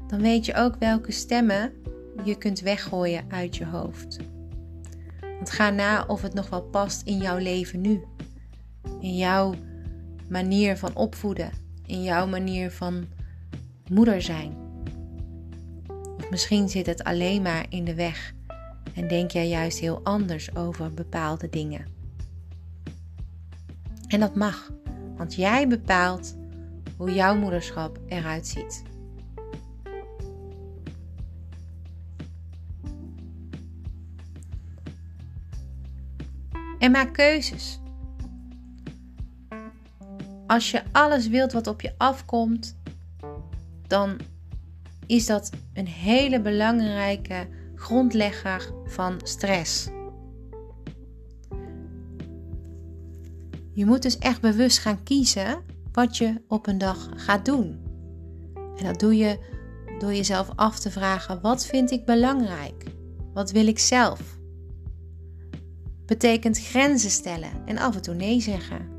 dan 0.07 0.21
weet 0.21 0.47
je 0.47 0.55
ook 0.55 0.77
welke 0.79 1.13
stemmen 1.13 1.73
je 2.25 2.39
kunt 2.39 2.61
weggooien 2.61 3.25
uit 3.29 3.57
je 3.57 3.67
hoofd. 3.67 4.17
Want 5.21 5.51
ga 5.51 5.71
na 5.71 6.05
of 6.07 6.23
het 6.23 6.35
nog 6.35 6.49
wel 6.49 6.63
past 6.63 7.03
in 7.03 7.19
jouw 7.19 7.39
leven 7.39 7.81
nu. 7.81 8.05
In 9.01 9.17
jouw 9.17 9.55
manier 10.29 10.77
van 10.77 10.95
opvoeden. 10.95 11.51
In 11.87 12.03
jouw 12.03 12.27
manier 12.27 12.71
van 12.71 13.07
moeder 13.91 14.23
zijn. 14.23 14.57
Of 16.17 16.31
misschien 16.31 16.69
zit 16.69 16.87
het 16.87 17.05
alleen 17.05 17.43
maar 17.43 17.67
in 17.69 17.85
de 17.85 17.95
weg 17.95 18.35
en 18.95 19.09
denk 19.09 19.31
jij 19.31 19.49
juist 19.49 19.79
heel 19.79 20.01
anders 20.03 20.57
over 20.57 20.95
bepaalde 20.95 21.49
dingen. 21.49 21.87
En 24.09 24.21
dat 24.21 24.35
mag, 24.35 24.73
want 25.17 25.35
jij 25.35 25.69
bepaalt 25.69 26.37
hoe 26.97 27.15
jouw 27.15 27.37
moederschap 27.37 27.99
eruit 28.09 28.47
ziet. 28.47 28.83
En 36.87 36.93
maak 36.93 37.13
keuzes. 37.13 37.81
Als 40.47 40.71
je 40.71 40.83
alles 40.93 41.29
wilt 41.29 41.53
wat 41.53 41.67
op 41.67 41.81
je 41.81 41.95
afkomt, 41.97 42.77
dan 43.87 44.19
is 45.07 45.27
dat 45.27 45.51
een 45.73 45.87
hele 45.87 46.41
belangrijke 46.41 47.49
grondlegger 47.75 48.73
van 48.85 49.21
stress. 49.23 49.89
Je 53.73 53.87
moet 53.87 54.03
dus 54.03 54.19
echt 54.19 54.41
bewust 54.41 54.79
gaan 54.79 55.03
kiezen 55.03 55.63
wat 55.93 56.17
je 56.17 56.43
op 56.49 56.67
een 56.67 56.79
dag 56.79 57.09
gaat 57.17 57.45
doen. 57.45 57.81
En 58.77 58.85
dat 58.85 59.01
doe 59.01 59.17
je 59.17 59.39
door 59.99 60.15
jezelf 60.15 60.49
af 60.55 60.79
te 60.79 60.91
vragen: 60.91 61.41
wat 61.41 61.67
vind 61.67 61.91
ik 61.91 62.05
belangrijk? 62.05 62.85
Wat 63.33 63.51
wil 63.51 63.67
ik 63.67 63.79
zelf? 63.79 64.36
Betekent 66.07 66.59
grenzen 66.59 67.11
stellen 67.11 67.51
en 67.65 67.79
af 67.79 67.95
en 67.95 68.03
toe 68.03 68.15
nee 68.15 68.41
zeggen. 68.41 68.95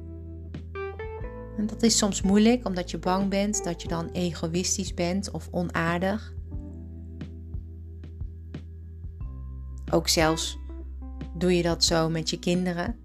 En 1.58 1.68
dat 1.68 1.84
is 1.84 1.98
soms 1.98 2.22
moeilijk 2.22 2.66
omdat 2.66 2.92
je 2.92 2.98
bang 2.98 3.30
bent 3.30 3.64
dat 3.64 3.82
je 3.82 3.88
dan 3.88 4.10
egoïstisch 4.12 4.94
bent 4.94 5.32
of 5.32 5.48
onaardig. 5.52 6.34
Ook 9.92 10.08
zelfs 10.08 10.58
doe 11.38 11.56
je 11.56 11.64
dat 11.64 11.84
zo 11.84 12.10
met 12.10 12.30
je 12.30 12.40
kinderen. 12.40 12.96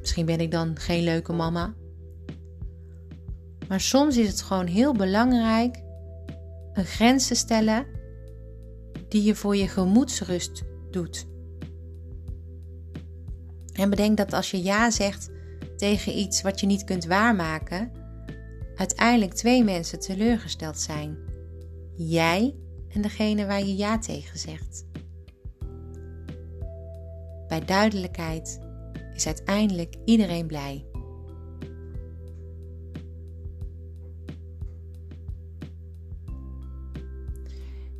Misschien 0.00 0.26
ben 0.26 0.40
ik 0.40 0.50
dan 0.50 0.78
geen 0.78 1.02
leuke 1.02 1.32
mama. 1.32 1.74
Maar 3.68 3.80
soms 3.80 4.16
is 4.16 4.28
het 4.28 4.42
gewoon 4.42 4.66
heel 4.66 4.92
belangrijk 4.92 5.82
een 6.72 6.84
grens 6.84 7.26
te 7.26 7.34
stellen 7.34 7.86
die 9.08 9.22
je 9.22 9.34
voor 9.34 9.56
je 9.56 9.68
gemoedsrust 9.68 10.64
doet. 10.90 11.26
En 13.78 13.90
bedenk 13.90 14.16
dat 14.16 14.32
als 14.32 14.50
je 14.50 14.62
ja 14.62 14.90
zegt 14.90 15.30
tegen 15.76 16.18
iets 16.18 16.42
wat 16.42 16.60
je 16.60 16.66
niet 16.66 16.84
kunt 16.84 17.04
waarmaken, 17.04 17.92
uiteindelijk 18.74 19.34
twee 19.34 19.64
mensen 19.64 20.00
teleurgesteld 20.00 20.78
zijn. 20.78 21.16
Jij 21.96 22.54
en 22.88 23.02
degene 23.02 23.46
waar 23.46 23.64
je 23.64 23.76
ja 23.76 23.98
tegen 23.98 24.38
zegt. 24.38 24.86
Bij 27.48 27.64
duidelijkheid 27.64 28.58
is 29.14 29.26
uiteindelijk 29.26 29.94
iedereen 30.04 30.46
blij. 30.46 30.86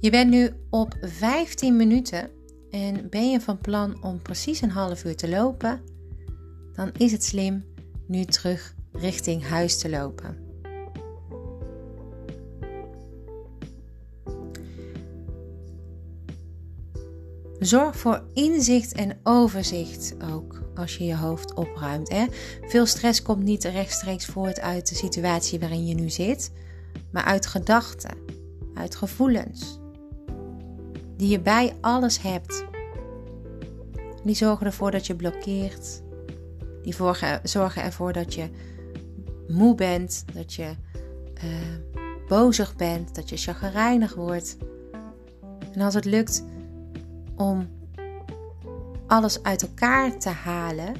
Je 0.00 0.10
bent 0.10 0.30
nu 0.30 0.50
op 0.70 0.96
15 1.00 1.76
minuten 1.76 2.30
en 2.78 3.08
ben 3.08 3.30
je 3.30 3.40
van 3.40 3.58
plan 3.58 4.02
om 4.02 4.22
precies 4.22 4.60
een 4.60 4.70
half 4.70 5.04
uur 5.04 5.16
te 5.16 5.28
lopen, 5.28 5.80
dan 6.72 6.90
is 6.96 7.12
het 7.12 7.24
slim 7.24 7.64
nu 8.06 8.24
terug 8.24 8.74
richting 8.92 9.44
huis 9.44 9.78
te 9.78 9.90
lopen. 9.90 10.46
Zorg 17.58 17.96
voor 17.96 18.24
inzicht 18.34 18.92
en 18.92 19.18
overzicht 19.22 20.14
ook 20.32 20.62
als 20.74 20.96
je 20.96 21.04
je 21.04 21.16
hoofd 21.16 21.54
opruimt. 21.54 22.08
Hè? 22.08 22.26
Veel 22.60 22.86
stress 22.86 23.22
komt 23.22 23.42
niet 23.42 23.64
rechtstreeks 23.64 24.26
voort 24.26 24.60
uit 24.60 24.88
de 24.88 24.94
situatie 24.94 25.58
waarin 25.58 25.86
je 25.86 25.94
nu 25.94 26.10
zit, 26.10 26.52
maar 27.12 27.24
uit 27.24 27.46
gedachten, 27.46 28.16
uit 28.74 28.94
gevoelens 28.94 29.77
die 31.18 31.28
je 31.28 31.40
bij 31.40 31.74
alles 31.80 32.22
hebt. 32.22 32.64
Die 34.24 34.34
zorgen 34.34 34.66
ervoor 34.66 34.90
dat 34.90 35.06
je 35.06 35.14
blokkeert. 35.14 36.02
Die 36.82 36.94
zorgen 37.42 37.82
ervoor 37.82 38.12
dat 38.12 38.34
je 38.34 38.48
moe 39.48 39.74
bent, 39.74 40.24
dat 40.34 40.54
je 40.54 40.70
uh, 41.44 41.50
bozig 42.28 42.76
bent, 42.76 43.14
dat 43.14 43.28
je 43.28 43.36
chagrijnig 43.36 44.14
wordt. 44.14 44.56
En 45.72 45.80
als 45.80 45.94
het 45.94 46.04
lukt 46.04 46.44
om 47.36 47.68
alles 49.06 49.42
uit 49.42 49.62
elkaar 49.62 50.18
te 50.18 50.28
halen 50.28 50.94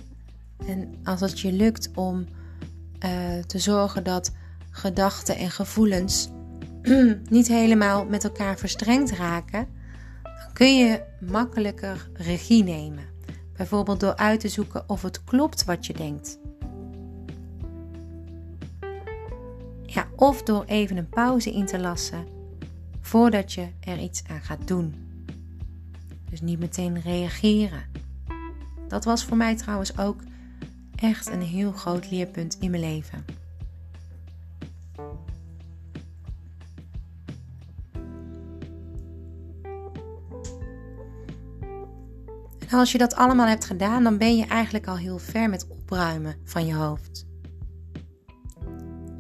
en 0.66 0.94
als 1.04 1.20
het 1.20 1.40
je 1.40 1.52
lukt 1.52 1.90
om 1.94 2.26
uh, 3.04 3.38
te 3.46 3.58
zorgen 3.58 4.04
dat 4.04 4.32
gedachten 4.70 5.36
en 5.36 5.50
gevoelens 5.50 6.28
niet 7.28 7.48
helemaal 7.48 8.04
met 8.04 8.24
elkaar 8.24 8.58
verstrengd 8.58 9.10
raken, 9.10 9.68
kun 10.58 10.76
je 10.76 11.02
makkelijker 11.20 12.08
regie 12.12 12.62
nemen. 12.62 13.04
Bijvoorbeeld 13.56 14.00
door 14.00 14.16
uit 14.16 14.40
te 14.40 14.48
zoeken 14.48 14.88
of 14.88 15.02
het 15.02 15.24
klopt 15.24 15.64
wat 15.64 15.86
je 15.86 15.92
denkt. 15.92 16.38
Ja, 19.82 20.06
of 20.16 20.42
door 20.42 20.64
even 20.64 20.96
een 20.96 21.08
pauze 21.08 21.52
in 21.52 21.66
te 21.66 21.78
lassen 21.78 22.26
voordat 23.00 23.52
je 23.52 23.68
er 23.80 23.98
iets 23.98 24.22
aan 24.30 24.40
gaat 24.40 24.68
doen. 24.68 24.94
Dus 26.30 26.40
niet 26.40 26.58
meteen 26.58 27.00
reageren. 27.00 27.82
Dat 28.88 29.04
was 29.04 29.24
voor 29.24 29.36
mij 29.36 29.56
trouwens 29.56 29.98
ook 29.98 30.20
echt 30.94 31.26
een 31.26 31.42
heel 31.42 31.72
groot 31.72 32.10
leerpunt 32.10 32.56
in 32.60 32.70
mijn 32.70 32.82
leven. 32.82 33.24
Als 42.78 42.92
je 42.92 42.98
dat 42.98 43.14
allemaal 43.14 43.46
hebt 43.46 43.64
gedaan, 43.64 44.02
dan 44.02 44.18
ben 44.18 44.36
je 44.36 44.46
eigenlijk 44.46 44.86
al 44.86 44.96
heel 44.96 45.18
ver 45.18 45.48
met 45.48 45.66
opruimen 45.68 46.36
van 46.44 46.66
je 46.66 46.74
hoofd. 46.74 47.26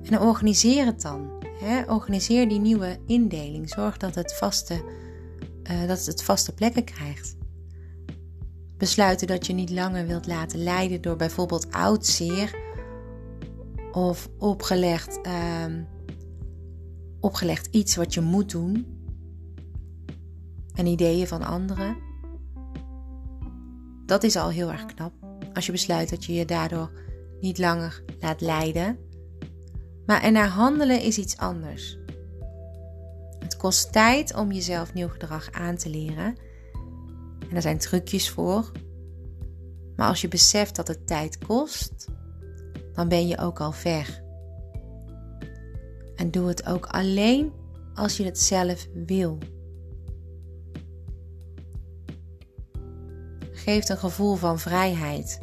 En 0.02 0.20
organiseer 0.20 0.86
het 0.86 1.02
dan. 1.02 1.30
Hè? 1.60 1.82
Organiseer 1.82 2.48
die 2.48 2.60
nieuwe 2.60 2.98
indeling. 3.06 3.68
Zorg 3.68 3.96
dat 3.96 4.14
het, 4.14 4.34
vaste, 4.34 4.84
uh, 5.70 5.86
dat 5.86 6.06
het 6.06 6.22
vaste 6.22 6.54
plekken 6.54 6.84
krijgt. 6.84 7.36
Besluiten 8.76 9.26
dat 9.26 9.46
je 9.46 9.52
niet 9.52 9.70
langer 9.70 10.06
wilt 10.06 10.26
laten 10.26 10.62
leiden 10.62 11.00
door 11.00 11.16
bijvoorbeeld 11.16 11.72
oud 11.72 12.06
zeer 12.06 12.56
of 13.92 14.28
opgelegd, 14.38 15.18
uh, 15.26 15.64
opgelegd 17.20 17.68
iets 17.70 17.96
wat 17.96 18.14
je 18.14 18.20
moet 18.20 18.50
doen 18.50 18.86
en 20.74 20.86
ideeën 20.86 21.26
van 21.26 21.42
anderen. 21.42 22.07
Dat 24.08 24.22
is 24.22 24.36
al 24.36 24.50
heel 24.50 24.70
erg 24.70 24.86
knap. 24.86 25.12
Als 25.54 25.66
je 25.66 25.72
besluit 25.72 26.10
dat 26.10 26.24
je 26.24 26.34
je 26.34 26.44
daardoor 26.44 26.90
niet 27.40 27.58
langer 27.58 28.02
laat 28.20 28.40
leiden. 28.40 28.98
Maar 30.06 30.22
ernaar 30.22 30.48
handelen 30.48 31.00
is 31.00 31.18
iets 31.18 31.36
anders. 31.36 31.98
Het 33.38 33.56
kost 33.56 33.92
tijd 33.92 34.34
om 34.34 34.52
jezelf 34.52 34.94
nieuw 34.94 35.08
gedrag 35.08 35.52
aan 35.52 35.76
te 35.76 35.90
leren. 35.90 36.36
En 37.48 37.56
er 37.56 37.62
zijn 37.62 37.78
trucjes 37.78 38.30
voor. 38.30 38.70
Maar 39.96 40.08
als 40.08 40.20
je 40.20 40.28
beseft 40.28 40.76
dat 40.76 40.88
het 40.88 41.06
tijd 41.06 41.38
kost, 41.38 42.08
dan 42.92 43.08
ben 43.08 43.26
je 43.26 43.38
ook 43.38 43.60
al 43.60 43.72
ver. 43.72 44.22
En 46.16 46.30
doe 46.30 46.48
het 46.48 46.66
ook 46.66 46.86
alleen 46.86 47.52
als 47.94 48.16
je 48.16 48.24
het 48.24 48.38
zelf 48.38 48.86
wil. 49.06 49.38
Geeft 53.68 53.88
een 53.88 53.98
gevoel 53.98 54.34
van 54.34 54.58
vrijheid. 54.58 55.38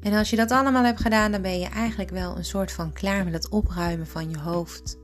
En 0.00 0.12
als 0.12 0.30
je 0.30 0.36
dat 0.36 0.50
allemaal 0.50 0.84
hebt 0.84 1.00
gedaan, 1.00 1.32
dan 1.32 1.42
ben 1.42 1.58
je 1.58 1.66
eigenlijk 1.66 2.10
wel 2.10 2.36
een 2.36 2.44
soort 2.44 2.72
van 2.72 2.92
klaar 2.92 3.24
met 3.24 3.32
het 3.32 3.48
opruimen 3.48 4.06
van 4.06 4.30
je 4.30 4.38
hoofd. 4.38 4.98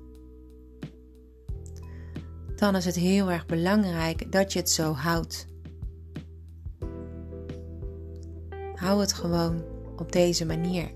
Dan 2.57 2.77
is 2.77 2.85
het 2.85 2.97
heel 2.97 3.31
erg 3.31 3.47
belangrijk 3.47 4.33
dat 4.33 4.53
je 4.53 4.59
het 4.59 4.71
zo 4.71 4.93
houdt. 4.93 5.47
Hou 8.75 9.01
het 9.01 9.13
gewoon 9.13 9.65
op 9.97 10.13
deze 10.13 10.47
manier. 10.47 10.91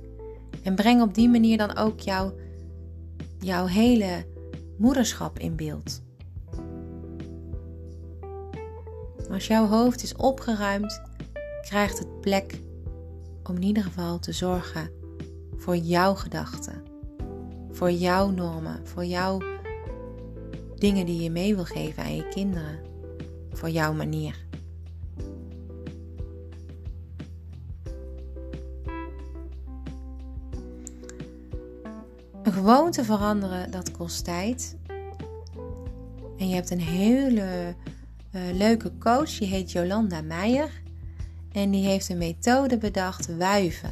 En 0.63 0.75
breng 0.75 1.03
op 1.03 1.15
die 1.15 1.29
manier 1.29 1.59
dan 1.59 1.77
ook 1.77 2.01
jouw, 2.01 2.35
jouw 3.39 3.67
hele 3.67 4.35
moederschap 4.79 5.39
in 5.39 5.57
beeld. 5.57 6.03
Als 9.31 9.47
jouw 9.47 9.67
hoofd 9.67 10.03
is 10.03 10.15
opgeruimd, 10.15 11.01
krijgt 11.63 11.99
het 11.99 12.21
plek 12.21 12.61
om 13.43 13.55
in 13.55 13.63
ieder 13.63 13.83
geval 13.83 14.19
te 14.19 14.33
zorgen 14.33 14.91
voor 15.57 15.77
jouw 15.77 16.15
gedachten, 16.15 16.83
voor 17.71 17.91
jouw 17.91 18.31
normen, 18.31 18.87
voor 18.87 19.05
jouw 19.05 19.43
dingen 20.75 21.07
die 21.07 21.23
je 21.23 21.31
mee 21.31 21.55
wil 21.55 21.65
geven 21.65 22.03
aan 22.03 22.17
je 22.17 22.29
kinderen, 22.29 22.79
voor 23.53 23.71
jouw 23.71 23.93
manier. 23.93 24.46
Gewoonte 32.67 33.05
veranderen, 33.05 33.71
dat 33.71 33.91
kost 33.91 34.25
tijd. 34.25 34.77
En 36.39 36.49
je 36.49 36.55
hebt 36.55 36.71
een 36.71 36.81
hele 36.81 37.75
uh, 38.33 38.43
leuke 38.53 38.93
coach, 38.99 39.39
die 39.39 39.49
heet 39.49 39.73
Jolanda 39.73 40.21
Meijer. 40.21 40.83
En 41.53 41.71
die 41.71 41.87
heeft 41.87 42.09
een 42.09 42.19
methode 42.19 42.79
bedacht, 42.79 43.37
wuiven. 43.37 43.91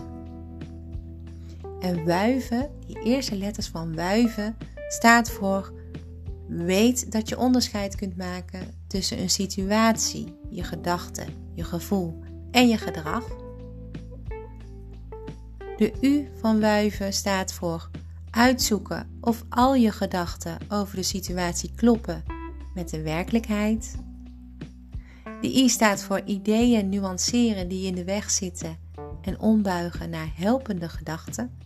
En 1.80 2.04
wuiven, 2.04 2.70
die 2.86 3.02
eerste 3.02 3.36
letters 3.36 3.68
van 3.68 3.94
wuiven, 3.94 4.56
staat 4.88 5.30
voor 5.30 5.72
weet 6.48 7.12
dat 7.12 7.28
je 7.28 7.38
onderscheid 7.38 7.96
kunt 7.96 8.16
maken 8.16 8.66
tussen 8.86 9.20
een 9.20 9.30
situatie, 9.30 10.36
je 10.50 10.62
gedachten, 10.62 11.26
je 11.52 11.64
gevoel 11.64 12.20
en 12.50 12.68
je 12.68 12.78
gedrag. 12.78 13.24
De 15.76 15.92
U 16.00 16.28
van 16.40 16.60
wuiven 16.60 17.12
staat 17.12 17.52
voor 17.52 17.90
uitzoeken 18.34 19.18
of 19.20 19.44
al 19.48 19.74
je 19.74 19.92
gedachten 19.92 20.58
over 20.68 20.96
de 20.96 21.02
situatie 21.02 21.70
kloppen 21.74 22.22
met 22.74 22.88
de 22.90 23.02
werkelijkheid. 23.02 23.96
De 25.40 25.56
I 25.56 25.68
staat 25.68 26.02
voor 26.02 26.20
ideeën 26.24 26.88
nuanceren 26.88 27.68
die 27.68 27.86
in 27.86 27.94
de 27.94 28.04
weg 28.04 28.30
zitten 28.30 28.78
en 29.22 29.40
ombuigen 29.40 30.10
naar 30.10 30.32
helpende 30.34 30.88
gedachten. 30.88 31.58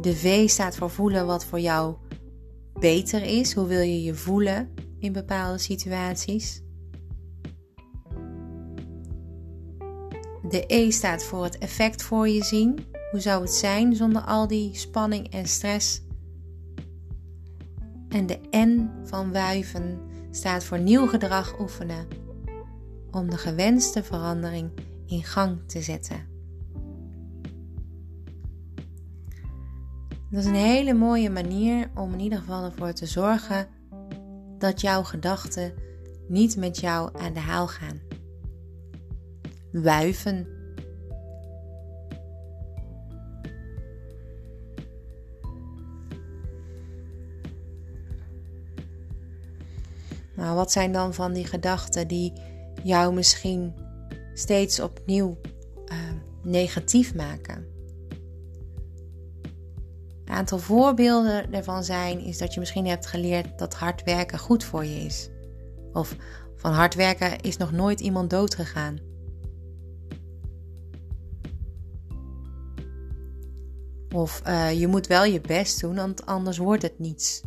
De 0.00 0.16
V 0.16 0.48
staat 0.48 0.76
voor 0.76 0.90
voelen 0.90 1.26
wat 1.26 1.44
voor 1.44 1.60
jou 1.60 1.94
beter 2.80 3.22
is. 3.22 3.52
Hoe 3.54 3.66
wil 3.66 3.80
je 3.80 4.02
je 4.02 4.14
voelen 4.14 4.74
in 4.98 5.12
bepaalde 5.12 5.58
situaties? 5.58 6.62
De 10.48 10.64
E 10.66 10.90
staat 10.90 11.24
voor 11.24 11.44
het 11.44 11.58
effect 11.58 12.02
voor 12.02 12.28
je 12.28 12.44
zien. 12.44 12.93
Hoe 13.14 13.22
zou 13.22 13.42
het 13.42 13.52
zijn 13.52 13.96
zonder 13.96 14.22
al 14.22 14.46
die 14.46 14.76
spanning 14.76 15.30
en 15.30 15.46
stress? 15.46 16.02
En 18.08 18.26
de 18.26 18.38
N 18.50 18.90
van 19.04 19.32
wuiven 19.32 20.00
staat 20.30 20.64
voor 20.64 20.78
nieuw 20.78 21.06
gedrag 21.06 21.60
oefenen. 21.60 22.06
Om 23.10 23.30
de 23.30 23.36
gewenste 23.36 24.02
verandering 24.02 24.70
in 25.06 25.22
gang 25.22 25.58
te 25.66 25.82
zetten. 25.82 26.26
Dat 30.30 30.40
is 30.40 30.46
een 30.46 30.54
hele 30.54 30.94
mooie 30.94 31.30
manier 31.30 31.90
om 31.94 32.12
in 32.12 32.20
ieder 32.20 32.38
geval 32.38 32.64
ervoor 32.64 32.92
te 32.92 33.06
zorgen 33.06 33.68
dat 34.58 34.80
jouw 34.80 35.02
gedachten 35.02 35.74
niet 36.28 36.56
met 36.56 36.80
jou 36.80 37.18
aan 37.18 37.32
de 37.32 37.40
haal 37.40 37.68
gaan. 37.68 38.00
Wuiven. 39.72 40.53
Nou, 50.36 50.54
wat 50.54 50.72
zijn 50.72 50.92
dan 50.92 51.14
van 51.14 51.32
die 51.32 51.46
gedachten 51.46 52.08
die 52.08 52.32
jou 52.82 53.14
misschien 53.14 53.74
steeds 54.34 54.80
opnieuw 54.80 55.38
uh, 55.86 55.98
negatief 56.42 57.14
maken? 57.14 57.66
Een 60.24 60.34
aantal 60.34 60.58
voorbeelden 60.58 61.50
daarvan 61.50 61.84
zijn 61.84 62.20
is 62.20 62.38
dat 62.38 62.54
je 62.54 62.60
misschien 62.60 62.86
hebt 62.86 63.06
geleerd 63.06 63.58
dat 63.58 63.74
hard 63.74 64.02
werken 64.02 64.38
goed 64.38 64.64
voor 64.64 64.84
je 64.84 65.04
is. 65.04 65.28
Of 65.92 66.16
van 66.56 66.72
hard 66.72 66.94
werken 66.94 67.40
is 67.40 67.56
nog 67.56 67.72
nooit 67.72 68.00
iemand 68.00 68.30
dood 68.30 68.54
gegaan. 68.54 68.98
Of 74.14 74.42
uh, 74.46 74.80
je 74.80 74.86
moet 74.86 75.06
wel 75.06 75.24
je 75.24 75.40
best 75.40 75.80
doen, 75.80 75.94
want 75.94 76.26
anders 76.26 76.58
wordt 76.58 76.82
het 76.82 76.98
niets. 76.98 77.42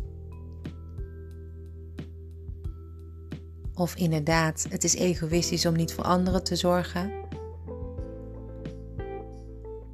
Of 3.78 3.94
inderdaad, 3.94 4.66
het 4.68 4.84
is 4.84 4.94
egoïstisch 4.94 5.66
om 5.66 5.76
niet 5.76 5.92
voor 5.92 6.04
anderen 6.04 6.44
te 6.44 6.56
zorgen. 6.56 7.12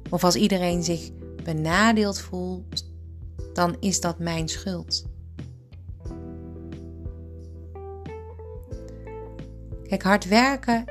Of 0.09 0.23
als 0.23 0.35
iedereen 0.35 0.83
zich 0.83 1.11
benadeeld 1.43 2.19
voelt, 2.19 2.93
dan 3.53 3.75
is 3.79 3.99
dat 4.01 4.19
mijn 4.19 4.47
schuld. 4.47 5.05
Kijk, 9.87 10.03
hard 10.03 10.27
werken, 10.27 10.83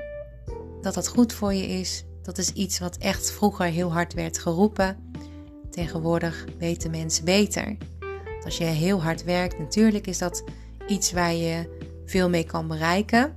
dat 0.80 0.94
dat 0.94 1.08
goed 1.08 1.32
voor 1.32 1.54
je 1.54 1.66
is, 1.66 2.04
dat 2.22 2.38
is 2.38 2.52
iets 2.52 2.78
wat 2.78 2.96
echt 2.96 3.30
vroeger 3.30 3.66
heel 3.66 3.92
hard 3.92 4.14
werd 4.14 4.38
geroepen. 4.38 5.12
Tegenwoordig 5.70 6.44
weten 6.58 6.90
mensen 6.90 7.24
beter. 7.24 7.76
Als 8.44 8.56
je 8.56 8.64
heel 8.64 9.02
hard 9.02 9.24
werkt, 9.24 9.58
natuurlijk 9.58 10.06
is 10.06 10.18
dat 10.18 10.44
iets 10.86 11.12
waar 11.12 11.34
je 11.34 11.82
veel 12.04 12.28
mee 12.28 12.44
kan 12.44 12.68
bereiken. 12.68 13.36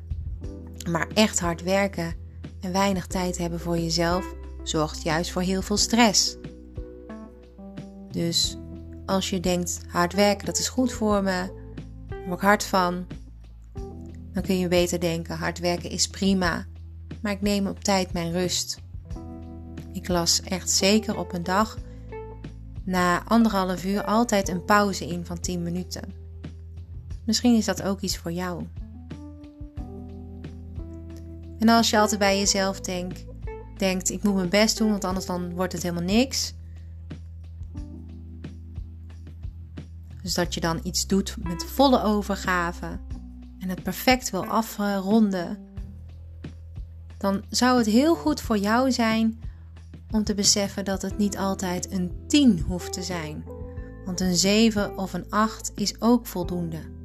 Maar 0.90 1.08
echt 1.14 1.40
hard 1.40 1.64
werken 1.64 2.16
en 2.62 2.72
weinig 2.72 3.08
tijd 3.08 3.38
hebben 3.38 3.60
voor 3.60 3.78
jezelf 3.78 4.36
zorgt 4.64 5.04
juist 5.04 5.32
voor 5.32 5.42
heel 5.42 5.62
veel 5.62 5.78
stress. 5.78 6.38
Dus 8.12 8.58
als 9.06 9.30
je 9.30 9.40
denkt, 9.40 9.80
hard 9.88 10.14
werken, 10.14 10.46
dat 10.46 10.58
is 10.58 10.70
goed 10.70 10.94
voor 10.94 11.24
me, 11.24 11.52
daar 12.08 12.26
word 12.26 12.42
ik 12.42 12.46
hard 12.48 12.64
van, 12.64 13.08
dan 14.34 14.44
kun 14.44 14.60
je 14.60 14.68
beter 14.68 15.00
denken, 15.00 15.38
hard 15.38 15.60
werken 15.60 15.90
is 15.90 16.08
prima, 16.08 16.66
maar 17.22 17.32
ik 17.32 17.42
neem 17.42 17.68
op 17.68 17.84
tijd 17.84 18.14
mijn 18.14 18.32
rust. 18.32 18.78
Ik 19.94 20.08
las 20.08 20.42
echt 20.42 20.70
zeker 20.70 21.18
op 21.18 21.34
een 21.34 21.44
dag 21.44 21.78
na 22.84 23.24
anderhalf 23.24 23.86
uur 23.86 24.04
altijd 24.04 24.50
een 24.50 24.66
pauze 24.66 25.08
in 25.08 25.26
van 25.26 25.40
10 25.40 25.64
minuten. 25.64 26.17
Misschien 27.28 27.56
is 27.56 27.66
dat 27.66 27.84
ook 27.84 28.02
iets 28.02 28.18
voor 28.18 28.32
jou. 28.32 28.68
En 31.60 31.70
als 31.70 31.90
je 31.90 32.00
altijd 32.00 32.20
bij 32.20 32.38
jezelf 32.40 32.80
denkt, 32.80 33.26
denkt 33.78 34.10
ik 34.10 34.24
moet 34.24 34.36
mijn 34.36 34.50
best 34.50 34.78
doen, 34.78 34.90
want 34.90 35.04
anders 35.04 35.26
dan 35.26 35.54
wordt 35.54 35.74
het 35.74 35.84
helemaal 35.84 36.04
niks. 36.04 36.54
Dus 40.22 40.34
dat 40.34 40.54
je 40.54 40.60
dan 40.60 40.80
iets 40.84 41.08
doet 41.08 41.36
met 41.44 41.66
volle 41.66 42.04
overgave 42.04 43.00
en 43.60 43.70
het 43.70 43.84
perfect 43.84 44.30
wil 44.30 44.46
afronden. 44.46 45.58
Dan 47.18 47.44
zou 47.50 47.78
het 47.78 47.88
heel 47.88 48.16
goed 48.16 48.42
voor 48.42 48.58
jou 48.58 48.92
zijn 48.92 49.40
om 50.12 50.24
te 50.24 50.34
beseffen 50.34 50.86
dat 50.86 51.02
het 51.02 51.18
niet 51.18 51.38
altijd 51.38 51.92
een 51.92 52.12
10 52.28 52.60
hoeft 52.60 52.94
te 52.94 53.04
zijn. 53.04 53.44
Want 54.06 54.20
een 54.20 54.36
7 54.36 54.98
of 54.98 55.13
een 55.13 55.30
8 55.30 55.72
is 55.76 56.02
ook 56.02 56.26
voldoende. 56.26 56.97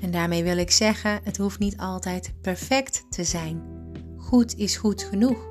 En 0.00 0.10
daarmee 0.10 0.42
wil 0.42 0.56
ik 0.56 0.70
zeggen, 0.70 1.20
het 1.22 1.36
hoeft 1.36 1.58
niet 1.58 1.76
altijd 1.76 2.34
perfect 2.40 3.04
te 3.10 3.24
zijn. 3.24 3.62
Goed 4.16 4.56
is 4.56 4.76
goed 4.76 5.02
genoeg. 5.02 5.46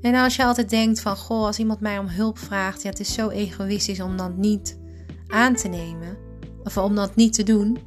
En 0.00 0.14
als 0.14 0.36
je 0.36 0.44
altijd 0.44 0.70
denkt 0.70 1.00
van, 1.00 1.16
goh, 1.16 1.44
als 1.44 1.58
iemand 1.58 1.80
mij 1.80 1.98
om 1.98 2.08
hulp 2.08 2.38
vraagt, 2.38 2.82
ja, 2.82 2.90
het 2.90 3.00
is 3.00 3.14
zo 3.14 3.28
egoïstisch 3.28 4.00
om 4.00 4.16
dat 4.16 4.36
niet 4.36 4.78
aan 5.26 5.54
te 5.54 5.68
nemen, 5.68 6.16
of 6.64 6.76
om 6.76 6.94
dat 6.94 7.14
niet 7.14 7.32
te 7.32 7.42
doen, 7.42 7.78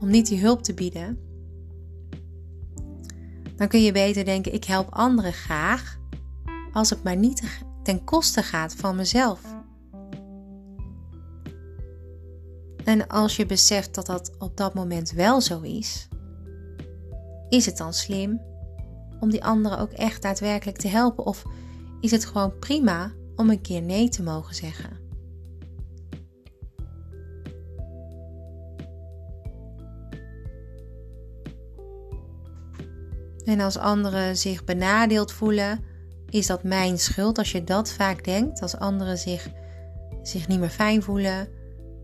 om 0.00 0.10
niet 0.10 0.26
die 0.26 0.40
hulp 0.40 0.62
te 0.62 0.74
bieden, 0.74 1.18
dan 3.56 3.68
kun 3.68 3.82
je 3.82 3.92
beter 3.92 4.24
denken, 4.24 4.54
ik 4.54 4.64
help 4.64 4.88
anderen 4.90 5.32
graag, 5.32 5.98
als 6.72 6.90
het 6.90 7.02
maar 7.02 7.16
niet 7.16 7.42
ten 7.82 8.04
koste 8.04 8.42
gaat 8.42 8.74
van 8.74 8.96
mezelf. 8.96 9.61
En 12.84 13.08
als 13.08 13.36
je 13.36 13.46
beseft 13.46 13.94
dat 13.94 14.06
dat 14.06 14.32
op 14.38 14.56
dat 14.56 14.74
moment 14.74 15.10
wel 15.10 15.40
zo 15.40 15.60
is, 15.60 16.08
is 17.48 17.66
het 17.66 17.76
dan 17.76 17.92
slim 17.92 18.40
om 19.20 19.30
die 19.30 19.44
anderen 19.44 19.78
ook 19.78 19.92
echt 19.92 20.22
daadwerkelijk 20.22 20.76
te 20.76 20.88
helpen? 20.88 21.26
Of 21.26 21.42
is 22.00 22.10
het 22.10 22.24
gewoon 22.24 22.58
prima 22.58 23.12
om 23.36 23.50
een 23.50 23.60
keer 23.60 23.82
nee 23.82 24.08
te 24.08 24.22
mogen 24.22 24.54
zeggen? 24.54 25.00
En 33.44 33.60
als 33.60 33.76
anderen 33.76 34.36
zich 34.36 34.64
benadeeld 34.64 35.32
voelen, 35.32 35.84
is 36.30 36.46
dat 36.46 36.62
mijn 36.62 36.98
schuld. 36.98 37.38
Als 37.38 37.52
je 37.52 37.64
dat 37.64 37.92
vaak 37.92 38.24
denkt, 38.24 38.60
als 38.60 38.76
anderen 38.76 39.18
zich, 39.18 39.48
zich 40.22 40.48
niet 40.48 40.60
meer 40.60 40.68
fijn 40.68 41.02
voelen, 41.02 41.48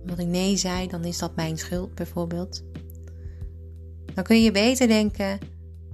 omdat 0.09 0.25
ik 0.25 0.33
nee 0.33 0.57
zei, 0.57 0.87
dan 0.87 1.05
is 1.05 1.19
dat 1.19 1.37
mijn 1.37 1.59
schuld 1.59 1.95
bijvoorbeeld. 1.95 2.63
Dan 4.15 4.25
kun 4.25 4.43
je 4.43 4.51
beter 4.51 4.89
denken: 4.89 5.39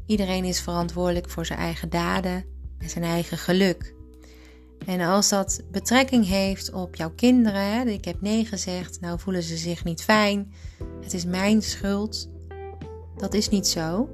iedereen 0.07 0.45
is 0.45 0.61
verantwoordelijk 0.61 1.31
voor 1.31 1.47
zijn 1.47 1.59
eigen 1.59 1.91
daden 1.91 2.45
en 2.79 2.89
zijn 2.89 3.05
eigen 3.05 3.39
geluk. 3.39 3.95
En 4.87 5.01
als 5.01 5.29
dat 5.29 5.63
betrekking 5.71 6.27
heeft 6.27 6.73
op 6.73 6.97
jouw 6.97 7.11
kinderen, 7.11 7.73
hè, 7.73 7.85
ik 7.85 8.05
heb 8.05 8.21
nee 8.21 8.45
gezegd, 8.45 9.01
nou 9.01 9.19
voelen 9.19 9.43
ze 9.43 9.57
zich 9.57 9.85
niet 9.85 10.03
fijn, 10.03 10.53
het 11.01 11.15
is 11.15 11.25
mijn 11.25 11.63
schuld. 11.63 12.31
Dat 13.17 13.35
is 13.35 13.49
niet 13.49 13.67
zo. 13.67 14.11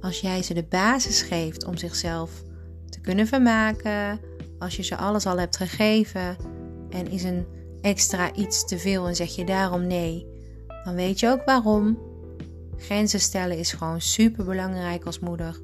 Als 0.00 0.20
jij 0.20 0.42
ze 0.42 0.54
de 0.54 0.64
basis 0.64 1.22
geeft 1.22 1.64
om 1.64 1.76
zichzelf 1.76 2.30
te 2.88 3.00
kunnen 3.00 3.26
vermaken, 3.26 4.20
als 4.58 4.76
je 4.76 4.82
ze 4.82 4.96
alles 4.96 5.26
al 5.26 5.38
hebt 5.38 5.56
gegeven 5.56 6.36
en 6.90 7.10
is 7.10 7.22
een 7.22 7.46
extra 7.86 8.34
iets 8.34 8.64
te 8.64 8.78
veel 8.78 9.06
en 9.06 9.16
zeg 9.16 9.34
je 9.34 9.44
daarom 9.44 9.86
nee, 9.86 10.26
dan 10.84 10.94
weet 10.94 11.20
je 11.20 11.28
ook 11.28 11.44
waarom. 11.44 11.98
Grenzen 12.76 13.20
stellen 13.20 13.58
is 13.58 13.72
gewoon 13.72 14.00
super 14.00 14.44
belangrijk 14.44 15.04
als 15.04 15.18
moeder. 15.18 15.60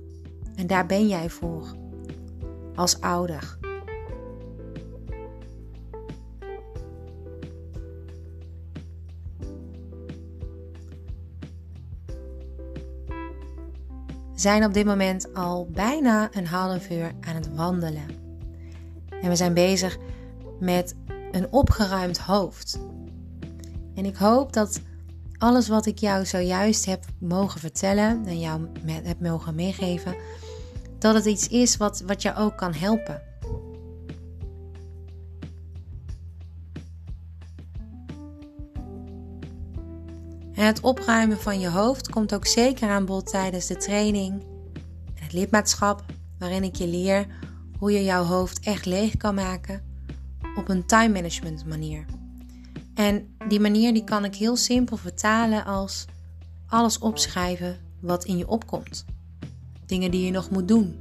En 0.55 0.67
daar 0.67 0.87
ben 0.87 1.09
jij 1.09 1.31
voor. 1.31 1.77
Als 2.75 3.01
ouder. 3.01 3.59
We 14.33 14.49
zijn 14.49 14.65
op 14.65 14.75
dit 14.75 14.87
moment 14.87 15.35
al 15.35 15.69
bijna 15.71 16.29
een 16.33 16.47
half 16.47 16.91
uur 16.91 17.13
aan 17.21 17.35
het 17.35 17.55
wandelen. 17.55 18.07
En 19.23 19.29
we 19.29 19.37
zijn 19.37 19.55
bezig 19.55 19.99
met 20.61 20.95
een 21.33 21.53
opgeruimd 21.53 22.19
hoofd. 22.19 22.81
En 23.95 24.05
ik 24.05 24.17
hoop 24.17 24.53
dat 24.53 24.81
alles 25.39 25.69
wat 25.69 25.87
ik 25.87 25.99
jou 25.99 26.27
zojuist 26.27 26.85
heb 26.85 27.05
mogen 27.19 27.61
vertellen 27.61 28.27
en 28.27 28.41
jou 28.41 28.69
heb 28.87 29.21
mogen 29.21 29.55
meegeven, 29.55 30.15
dat 30.99 31.15
het 31.15 31.25
iets 31.25 31.49
is 31.49 31.77
wat, 31.77 32.03
wat 32.07 32.23
jou 32.23 32.37
ook 32.37 32.57
kan 32.57 32.75
helpen. 32.75 33.23
En 40.55 40.67
het 40.67 40.81
opruimen 40.81 41.39
van 41.39 41.61
je 41.61 41.69
hoofd 41.69 42.11
komt 42.11 42.35
ook 42.35 42.47
zeker 42.47 42.89
aan 42.89 43.05
bod 43.05 43.27
tijdens 43.27 43.67
de 43.67 43.77
training 43.77 44.43
en 45.15 45.23
het 45.23 45.33
lidmaatschap, 45.33 46.05
waarin 46.39 46.65
ik 46.65 46.77
je 46.77 46.87
leer 46.87 47.27
hoe 47.79 47.93
je 47.93 48.05
jouw 48.05 48.25
hoofd 48.25 48.61
echt 48.61 48.87
leeg 48.87 49.17
kan 49.17 49.35
maken 49.35 49.92
op 50.57 50.69
een 50.69 50.87
time 50.87 51.13
management 51.13 51.67
manier. 51.67 52.05
En 52.95 53.37
die 53.49 53.61
manier 53.61 53.93
die 53.93 54.05
kan 54.05 54.25
ik 54.25 54.35
heel 54.35 54.57
simpel 54.57 54.97
vertalen 54.97 55.65
als 55.65 56.05
alles 56.67 56.99
opschrijven 56.99 57.77
wat 58.01 58.25
in 58.25 58.37
je 58.37 58.49
opkomt. 58.49 59.05
Dingen 59.87 60.11
die 60.11 60.25
je 60.25 60.31
nog 60.31 60.51
moet 60.51 60.69
doen. 60.69 60.97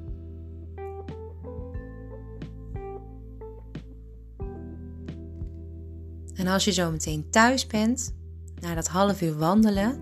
En 6.34 6.48
als 6.48 6.66
je 6.66 6.72
zo 6.72 6.92
meteen 6.92 7.30
thuis 7.30 7.68
bent, 7.68 8.14
na 8.60 8.76
dat 8.76 8.88
half 8.88 9.22
uur 9.22 9.38
wandelen, 9.38 10.00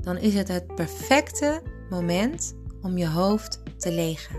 dan 0.00 0.16
is 0.16 0.34
het 0.34 0.48
het 0.48 0.74
perfecte 0.74 1.62
moment 1.90 2.54
om 2.82 2.98
je 2.98 3.08
hoofd 3.08 3.62
te 3.76 3.92
legen. 3.92 4.36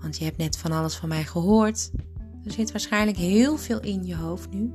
Want 0.00 0.18
je 0.18 0.24
hebt 0.24 0.36
net 0.36 0.58
van 0.58 0.72
alles 0.72 0.96
van 0.96 1.08
mij 1.08 1.24
gehoord. 1.24 1.90
Er 2.46 2.52
zit 2.52 2.72
waarschijnlijk 2.72 3.16
heel 3.16 3.56
veel 3.56 3.80
in 3.80 4.04
je 4.04 4.16
hoofd 4.16 4.50
nu. 4.50 4.72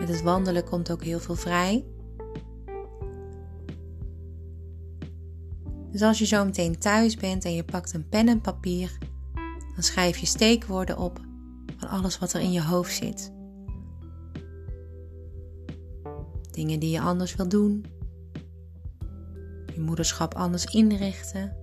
Met 0.00 0.08
het 0.08 0.22
wandelen 0.22 0.64
komt 0.64 0.90
ook 0.90 1.02
heel 1.02 1.20
veel 1.20 1.34
vrij. 1.34 1.84
Dus 5.90 6.02
als 6.02 6.18
je 6.18 6.26
zo 6.26 6.44
meteen 6.44 6.78
thuis 6.78 7.16
bent 7.16 7.44
en 7.44 7.54
je 7.54 7.64
pakt 7.64 7.92
een 7.92 8.08
pen 8.08 8.28
en 8.28 8.40
papier, 8.40 8.98
dan 9.74 9.82
schrijf 9.82 10.16
je 10.16 10.26
steekwoorden 10.26 10.98
op 10.98 11.20
van 11.76 11.88
alles 11.88 12.18
wat 12.18 12.32
er 12.32 12.40
in 12.40 12.52
je 12.52 12.62
hoofd 12.62 12.96
zit. 12.96 13.32
Dingen 16.50 16.80
die 16.80 16.90
je 16.90 17.00
anders 17.00 17.34
wil 17.34 17.48
doen. 17.48 17.84
Je 19.74 19.80
moederschap 19.80 20.34
anders 20.34 20.64
inrichten. 20.64 21.56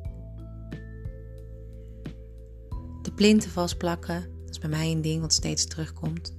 De 3.01 3.11
plinten 3.15 3.49
vastplakken. 3.49 4.34
Is 4.55 4.61
bij 4.61 4.69
mij 4.69 4.91
een 4.91 5.01
ding 5.01 5.21
wat 5.21 5.33
steeds 5.33 5.65
terugkomt. 5.65 6.33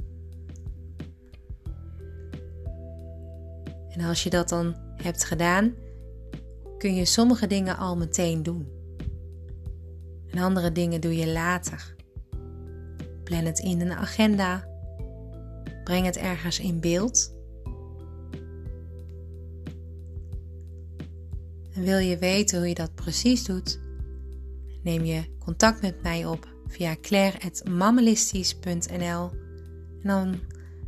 En 3.88 4.04
als 4.04 4.22
je 4.22 4.30
dat 4.30 4.48
dan 4.48 4.76
hebt 4.96 5.24
gedaan, 5.24 5.74
kun 6.78 6.94
je 6.94 7.04
sommige 7.04 7.46
dingen 7.46 7.76
al 7.76 7.96
meteen 7.96 8.42
doen. 8.42 8.68
En 10.30 10.38
andere 10.38 10.72
dingen 10.72 11.00
doe 11.00 11.16
je 11.16 11.32
later. 11.32 11.94
Plan 13.24 13.44
het 13.44 13.58
in 13.58 13.80
een 13.80 13.92
agenda. 13.92 14.68
Breng 15.84 16.06
het 16.06 16.16
ergens 16.16 16.60
in 16.60 16.80
beeld. 16.80 17.34
En 21.72 21.82
wil 21.82 21.98
je 21.98 22.18
weten 22.18 22.58
hoe 22.58 22.68
je 22.68 22.74
dat 22.74 22.94
precies 22.94 23.44
doet? 23.44 23.80
Neem 24.82 25.04
je 25.04 25.36
contact 25.38 25.82
met 25.82 26.02
mij 26.02 26.26
op 26.26 26.54
via 26.76 26.96
claire.mammalistisch.nl 27.00 29.30
en 30.02 30.02
dan 30.02 30.40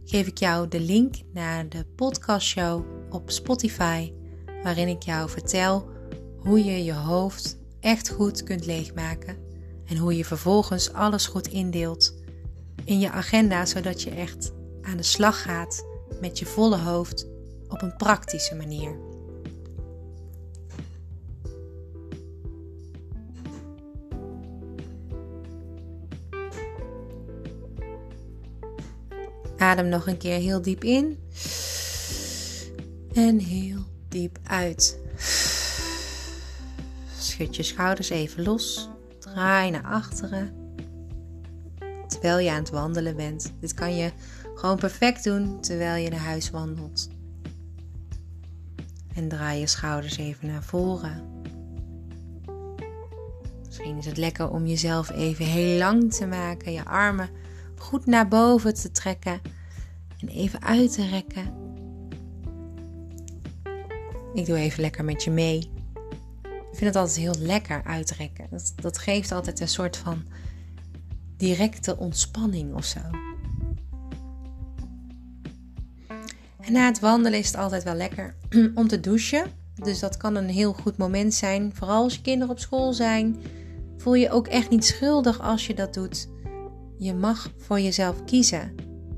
geef 0.04 0.26
ik 0.26 0.38
jou 0.38 0.68
de 0.68 0.80
link 0.80 1.14
naar 1.32 1.68
de 1.68 1.86
podcastshow 1.96 2.84
op 3.10 3.30
Spotify, 3.30 4.12
waarin 4.62 4.88
ik 4.88 5.02
jou 5.02 5.30
vertel 5.30 5.88
hoe 6.38 6.64
je 6.64 6.84
je 6.84 6.94
hoofd 6.94 7.58
echt 7.80 8.10
goed 8.10 8.42
kunt 8.42 8.66
leegmaken 8.66 9.36
en 9.84 9.96
hoe 9.96 10.16
je 10.16 10.24
vervolgens 10.24 10.92
alles 10.92 11.26
goed 11.26 11.46
indeelt 11.46 12.14
in 12.84 13.00
je 13.00 13.10
agenda, 13.10 13.66
zodat 13.66 14.02
je 14.02 14.10
echt 14.10 14.52
aan 14.82 14.96
de 14.96 15.02
slag 15.02 15.42
gaat 15.42 15.86
met 16.20 16.38
je 16.38 16.46
volle 16.46 16.78
hoofd 16.78 17.28
op 17.68 17.82
een 17.82 17.96
praktische 17.96 18.54
manier. 18.54 19.07
Adem 29.58 29.88
nog 29.88 30.06
een 30.06 30.16
keer 30.16 30.38
heel 30.38 30.62
diep 30.62 30.84
in. 30.84 31.18
En 33.12 33.38
heel 33.38 33.84
diep 34.08 34.38
uit. 34.42 34.98
Schud 37.18 37.56
je 37.56 37.62
schouders 37.62 38.10
even 38.10 38.42
los. 38.42 38.88
Draai 39.18 39.70
naar 39.70 39.84
achteren. 39.84 40.52
Terwijl 42.08 42.38
je 42.38 42.50
aan 42.50 42.58
het 42.58 42.70
wandelen 42.70 43.16
bent. 43.16 43.52
Dit 43.60 43.74
kan 43.74 43.96
je 43.96 44.12
gewoon 44.54 44.76
perfect 44.76 45.24
doen 45.24 45.60
terwijl 45.60 46.04
je 46.04 46.10
naar 46.10 46.18
huis 46.18 46.50
wandelt. 46.50 47.08
En 49.14 49.28
draai 49.28 49.60
je 49.60 49.66
schouders 49.66 50.16
even 50.16 50.46
naar 50.48 50.62
voren. 50.62 51.22
Misschien 53.66 53.96
is 53.96 54.06
het 54.06 54.16
lekker 54.16 54.50
om 54.50 54.66
jezelf 54.66 55.10
even 55.10 55.44
heel 55.44 55.78
lang 55.78 56.12
te 56.14 56.26
maken. 56.26 56.72
Je 56.72 56.84
armen 56.84 57.28
goed 57.78 58.06
naar 58.06 58.28
boven 58.28 58.74
te 58.74 58.90
trekken 58.90 59.40
en 60.20 60.28
even 60.28 60.62
uit 60.62 60.92
te 60.92 61.06
rekken. 61.06 61.52
Ik 64.34 64.46
doe 64.46 64.56
even 64.56 64.80
lekker 64.80 65.04
met 65.04 65.24
je 65.24 65.30
mee. 65.30 65.58
Ik 66.42 66.84
vind 66.84 66.94
het 66.94 66.96
altijd 66.96 67.16
heel 67.18 67.46
lekker 67.46 67.84
uitrekken. 67.84 68.46
Dat, 68.50 68.72
dat 68.76 68.98
geeft 68.98 69.32
altijd 69.32 69.60
een 69.60 69.68
soort 69.68 69.96
van 69.96 70.22
directe 71.36 71.96
ontspanning 71.96 72.74
of 72.74 72.84
zo. 72.84 73.00
En 76.60 76.72
na 76.72 76.86
het 76.86 77.00
wandelen 77.00 77.38
is 77.38 77.46
het 77.46 77.56
altijd 77.56 77.82
wel 77.82 77.94
lekker 77.94 78.34
om 78.74 78.88
te 78.88 79.00
douchen. 79.00 79.50
Dus 79.74 79.98
dat 79.98 80.16
kan 80.16 80.34
een 80.34 80.48
heel 80.48 80.72
goed 80.72 80.96
moment 80.96 81.34
zijn. 81.34 81.72
Vooral 81.74 82.02
als 82.02 82.14
je 82.14 82.20
kinderen 82.20 82.54
op 82.54 82.58
school 82.58 82.92
zijn. 82.92 83.36
Voel 83.96 84.14
je 84.14 84.30
ook 84.30 84.46
echt 84.46 84.70
niet 84.70 84.84
schuldig 84.84 85.40
als 85.40 85.66
je 85.66 85.74
dat 85.74 85.94
doet. 85.94 86.28
Je 86.98 87.14
mag 87.14 87.52
voor 87.56 87.80
jezelf 87.80 88.24
kiezen. 88.24 88.74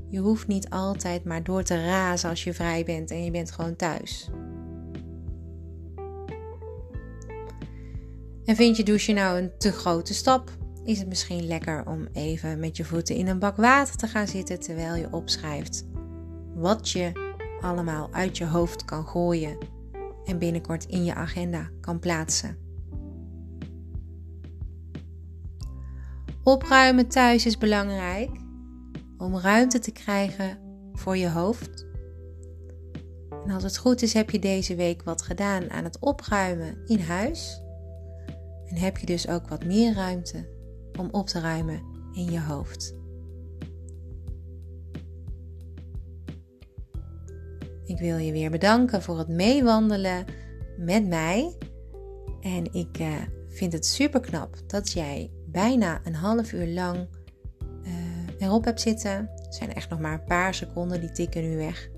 Je 0.09 0.19
hoeft 0.19 0.47
niet 0.47 0.69
altijd 0.69 1.23
maar 1.23 1.43
door 1.43 1.63
te 1.63 1.85
razen 1.85 2.29
als 2.29 2.43
je 2.43 2.53
vrij 2.53 2.83
bent 2.83 3.11
en 3.11 3.23
je 3.23 3.31
bent 3.31 3.51
gewoon 3.51 3.75
thuis. 3.75 4.29
En 8.45 8.55
vind 8.55 8.77
je 8.77 8.83
douchen 8.83 9.15
nou 9.15 9.39
een 9.41 9.51
te 9.57 9.71
grote 9.71 10.13
stap? 10.13 10.51
Is 10.83 10.99
het 10.99 11.07
misschien 11.07 11.47
lekker 11.47 11.87
om 11.87 12.07
even 12.13 12.59
met 12.59 12.77
je 12.77 12.83
voeten 12.83 13.15
in 13.15 13.27
een 13.27 13.39
bak 13.39 13.55
water 13.55 13.95
te 13.95 14.07
gaan 14.07 14.27
zitten 14.27 14.59
terwijl 14.59 14.95
je 14.95 15.13
opschrijft 15.13 15.85
wat 16.55 16.89
je 16.89 17.11
allemaal 17.61 18.09
uit 18.11 18.37
je 18.37 18.45
hoofd 18.45 18.85
kan 18.85 19.07
gooien 19.07 19.57
en 20.25 20.37
binnenkort 20.37 20.85
in 20.85 21.03
je 21.03 21.13
agenda 21.13 21.69
kan 21.81 21.99
plaatsen. 21.99 22.70
Opruimen 26.43 27.07
thuis 27.07 27.45
is 27.45 27.57
belangrijk 27.57 28.29
om 29.17 29.37
ruimte 29.37 29.79
te 29.79 29.91
krijgen 29.91 30.57
voor 30.93 31.17
je 31.17 31.29
hoofd. 31.29 31.85
En 33.45 33.51
als 33.53 33.63
het 33.63 33.77
goed 33.77 34.01
is, 34.01 34.13
heb 34.13 34.29
je 34.29 34.39
deze 34.39 34.75
week 34.75 35.03
wat 35.03 35.21
gedaan 35.21 35.69
aan 35.69 35.83
het 35.83 35.99
opruimen 35.99 36.77
in 36.85 36.99
huis. 36.99 37.61
En 38.65 38.77
heb 38.77 38.97
je 38.97 39.05
dus 39.05 39.27
ook 39.27 39.47
wat 39.47 39.65
meer 39.65 39.93
ruimte 39.93 40.49
om 40.99 41.07
op 41.11 41.27
te 41.27 41.39
ruimen 41.39 41.81
in 42.13 42.31
je 42.31 42.41
hoofd. 42.41 42.95
Ik 47.85 47.99
wil 47.99 48.17
je 48.17 48.31
weer 48.31 48.51
bedanken 48.51 49.01
voor 49.01 49.17
het 49.17 49.27
meewandelen 49.27 50.25
met 50.77 51.07
mij. 51.07 51.57
En 52.41 52.73
ik 52.73 52.99
uh, 52.99 53.15
vind 53.51 53.73
het 53.73 53.85
super 53.85 54.19
knap 54.19 54.55
dat 54.67 54.91
jij 54.91 55.31
bijna 55.45 56.01
een 56.03 56.15
half 56.15 56.53
uur 56.53 56.67
lang 56.67 57.07
uh, 57.83 57.91
erop 58.37 58.65
hebt 58.65 58.81
zitten. 58.81 59.11
Er 59.11 59.53
zijn 59.53 59.73
echt 59.73 59.89
nog 59.89 59.99
maar 59.99 60.13
een 60.13 60.23
paar 60.23 60.53
seconden, 60.53 61.01
die 61.01 61.11
tikken 61.11 61.49
nu 61.49 61.57
weg. 61.57 61.89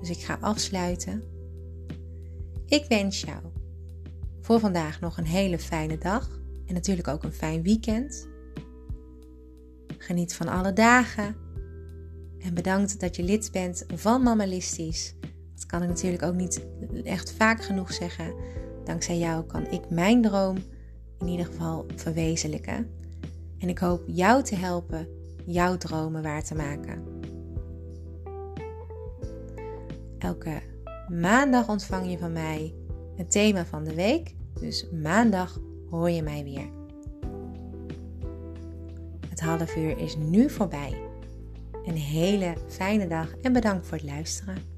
Dus 0.00 0.10
ik 0.10 0.24
ga 0.24 0.38
afsluiten. 0.40 1.22
Ik 2.66 2.84
wens 2.88 3.20
jou 3.20 3.42
voor 4.40 4.60
vandaag 4.60 5.00
nog 5.00 5.18
een 5.18 5.26
hele 5.26 5.58
fijne 5.58 5.98
dag 5.98 6.40
en 6.66 6.74
natuurlijk 6.74 7.08
ook 7.08 7.22
een 7.22 7.32
fijn 7.32 7.62
weekend. 7.62 8.28
Geniet 9.98 10.34
van 10.34 10.48
alle 10.48 10.72
dagen 10.72 11.36
en 12.38 12.54
bedankt 12.54 13.00
dat 13.00 13.16
je 13.16 13.22
lid 13.22 13.52
bent 13.52 13.84
van 13.94 14.22
Mammalistisch. 14.22 15.14
Dat 15.54 15.66
kan 15.66 15.82
ik 15.82 15.88
natuurlijk 15.88 16.22
ook 16.22 16.34
niet 16.34 16.66
echt 17.04 17.32
vaak 17.32 17.64
genoeg 17.64 17.92
zeggen. 17.92 18.34
Dankzij 18.86 19.18
jou 19.18 19.44
kan 19.44 19.66
ik 19.70 19.90
mijn 19.90 20.22
droom 20.22 20.56
in 21.18 21.26
ieder 21.26 21.46
geval 21.46 21.86
verwezenlijken. 21.96 22.90
En 23.58 23.68
ik 23.68 23.78
hoop 23.78 24.02
jou 24.06 24.42
te 24.42 24.54
helpen 24.54 25.08
jouw 25.46 25.76
dromen 25.76 26.22
waar 26.22 26.44
te 26.44 26.54
maken. 26.54 27.02
Elke 30.18 30.62
maandag 31.08 31.68
ontvang 31.68 32.10
je 32.10 32.18
van 32.18 32.32
mij 32.32 32.74
het 33.16 33.30
thema 33.30 33.64
van 33.64 33.84
de 33.84 33.94
week. 33.94 34.34
Dus 34.60 34.90
maandag 34.90 35.60
hoor 35.90 36.10
je 36.10 36.22
mij 36.22 36.44
weer. 36.44 36.68
Het 39.28 39.40
half 39.40 39.76
uur 39.76 39.98
is 39.98 40.16
nu 40.16 40.50
voorbij. 40.50 41.02
Een 41.84 41.96
hele 41.96 42.54
fijne 42.68 43.06
dag 43.06 43.36
en 43.42 43.52
bedankt 43.52 43.86
voor 43.86 43.96
het 43.96 44.06
luisteren. 44.06 44.75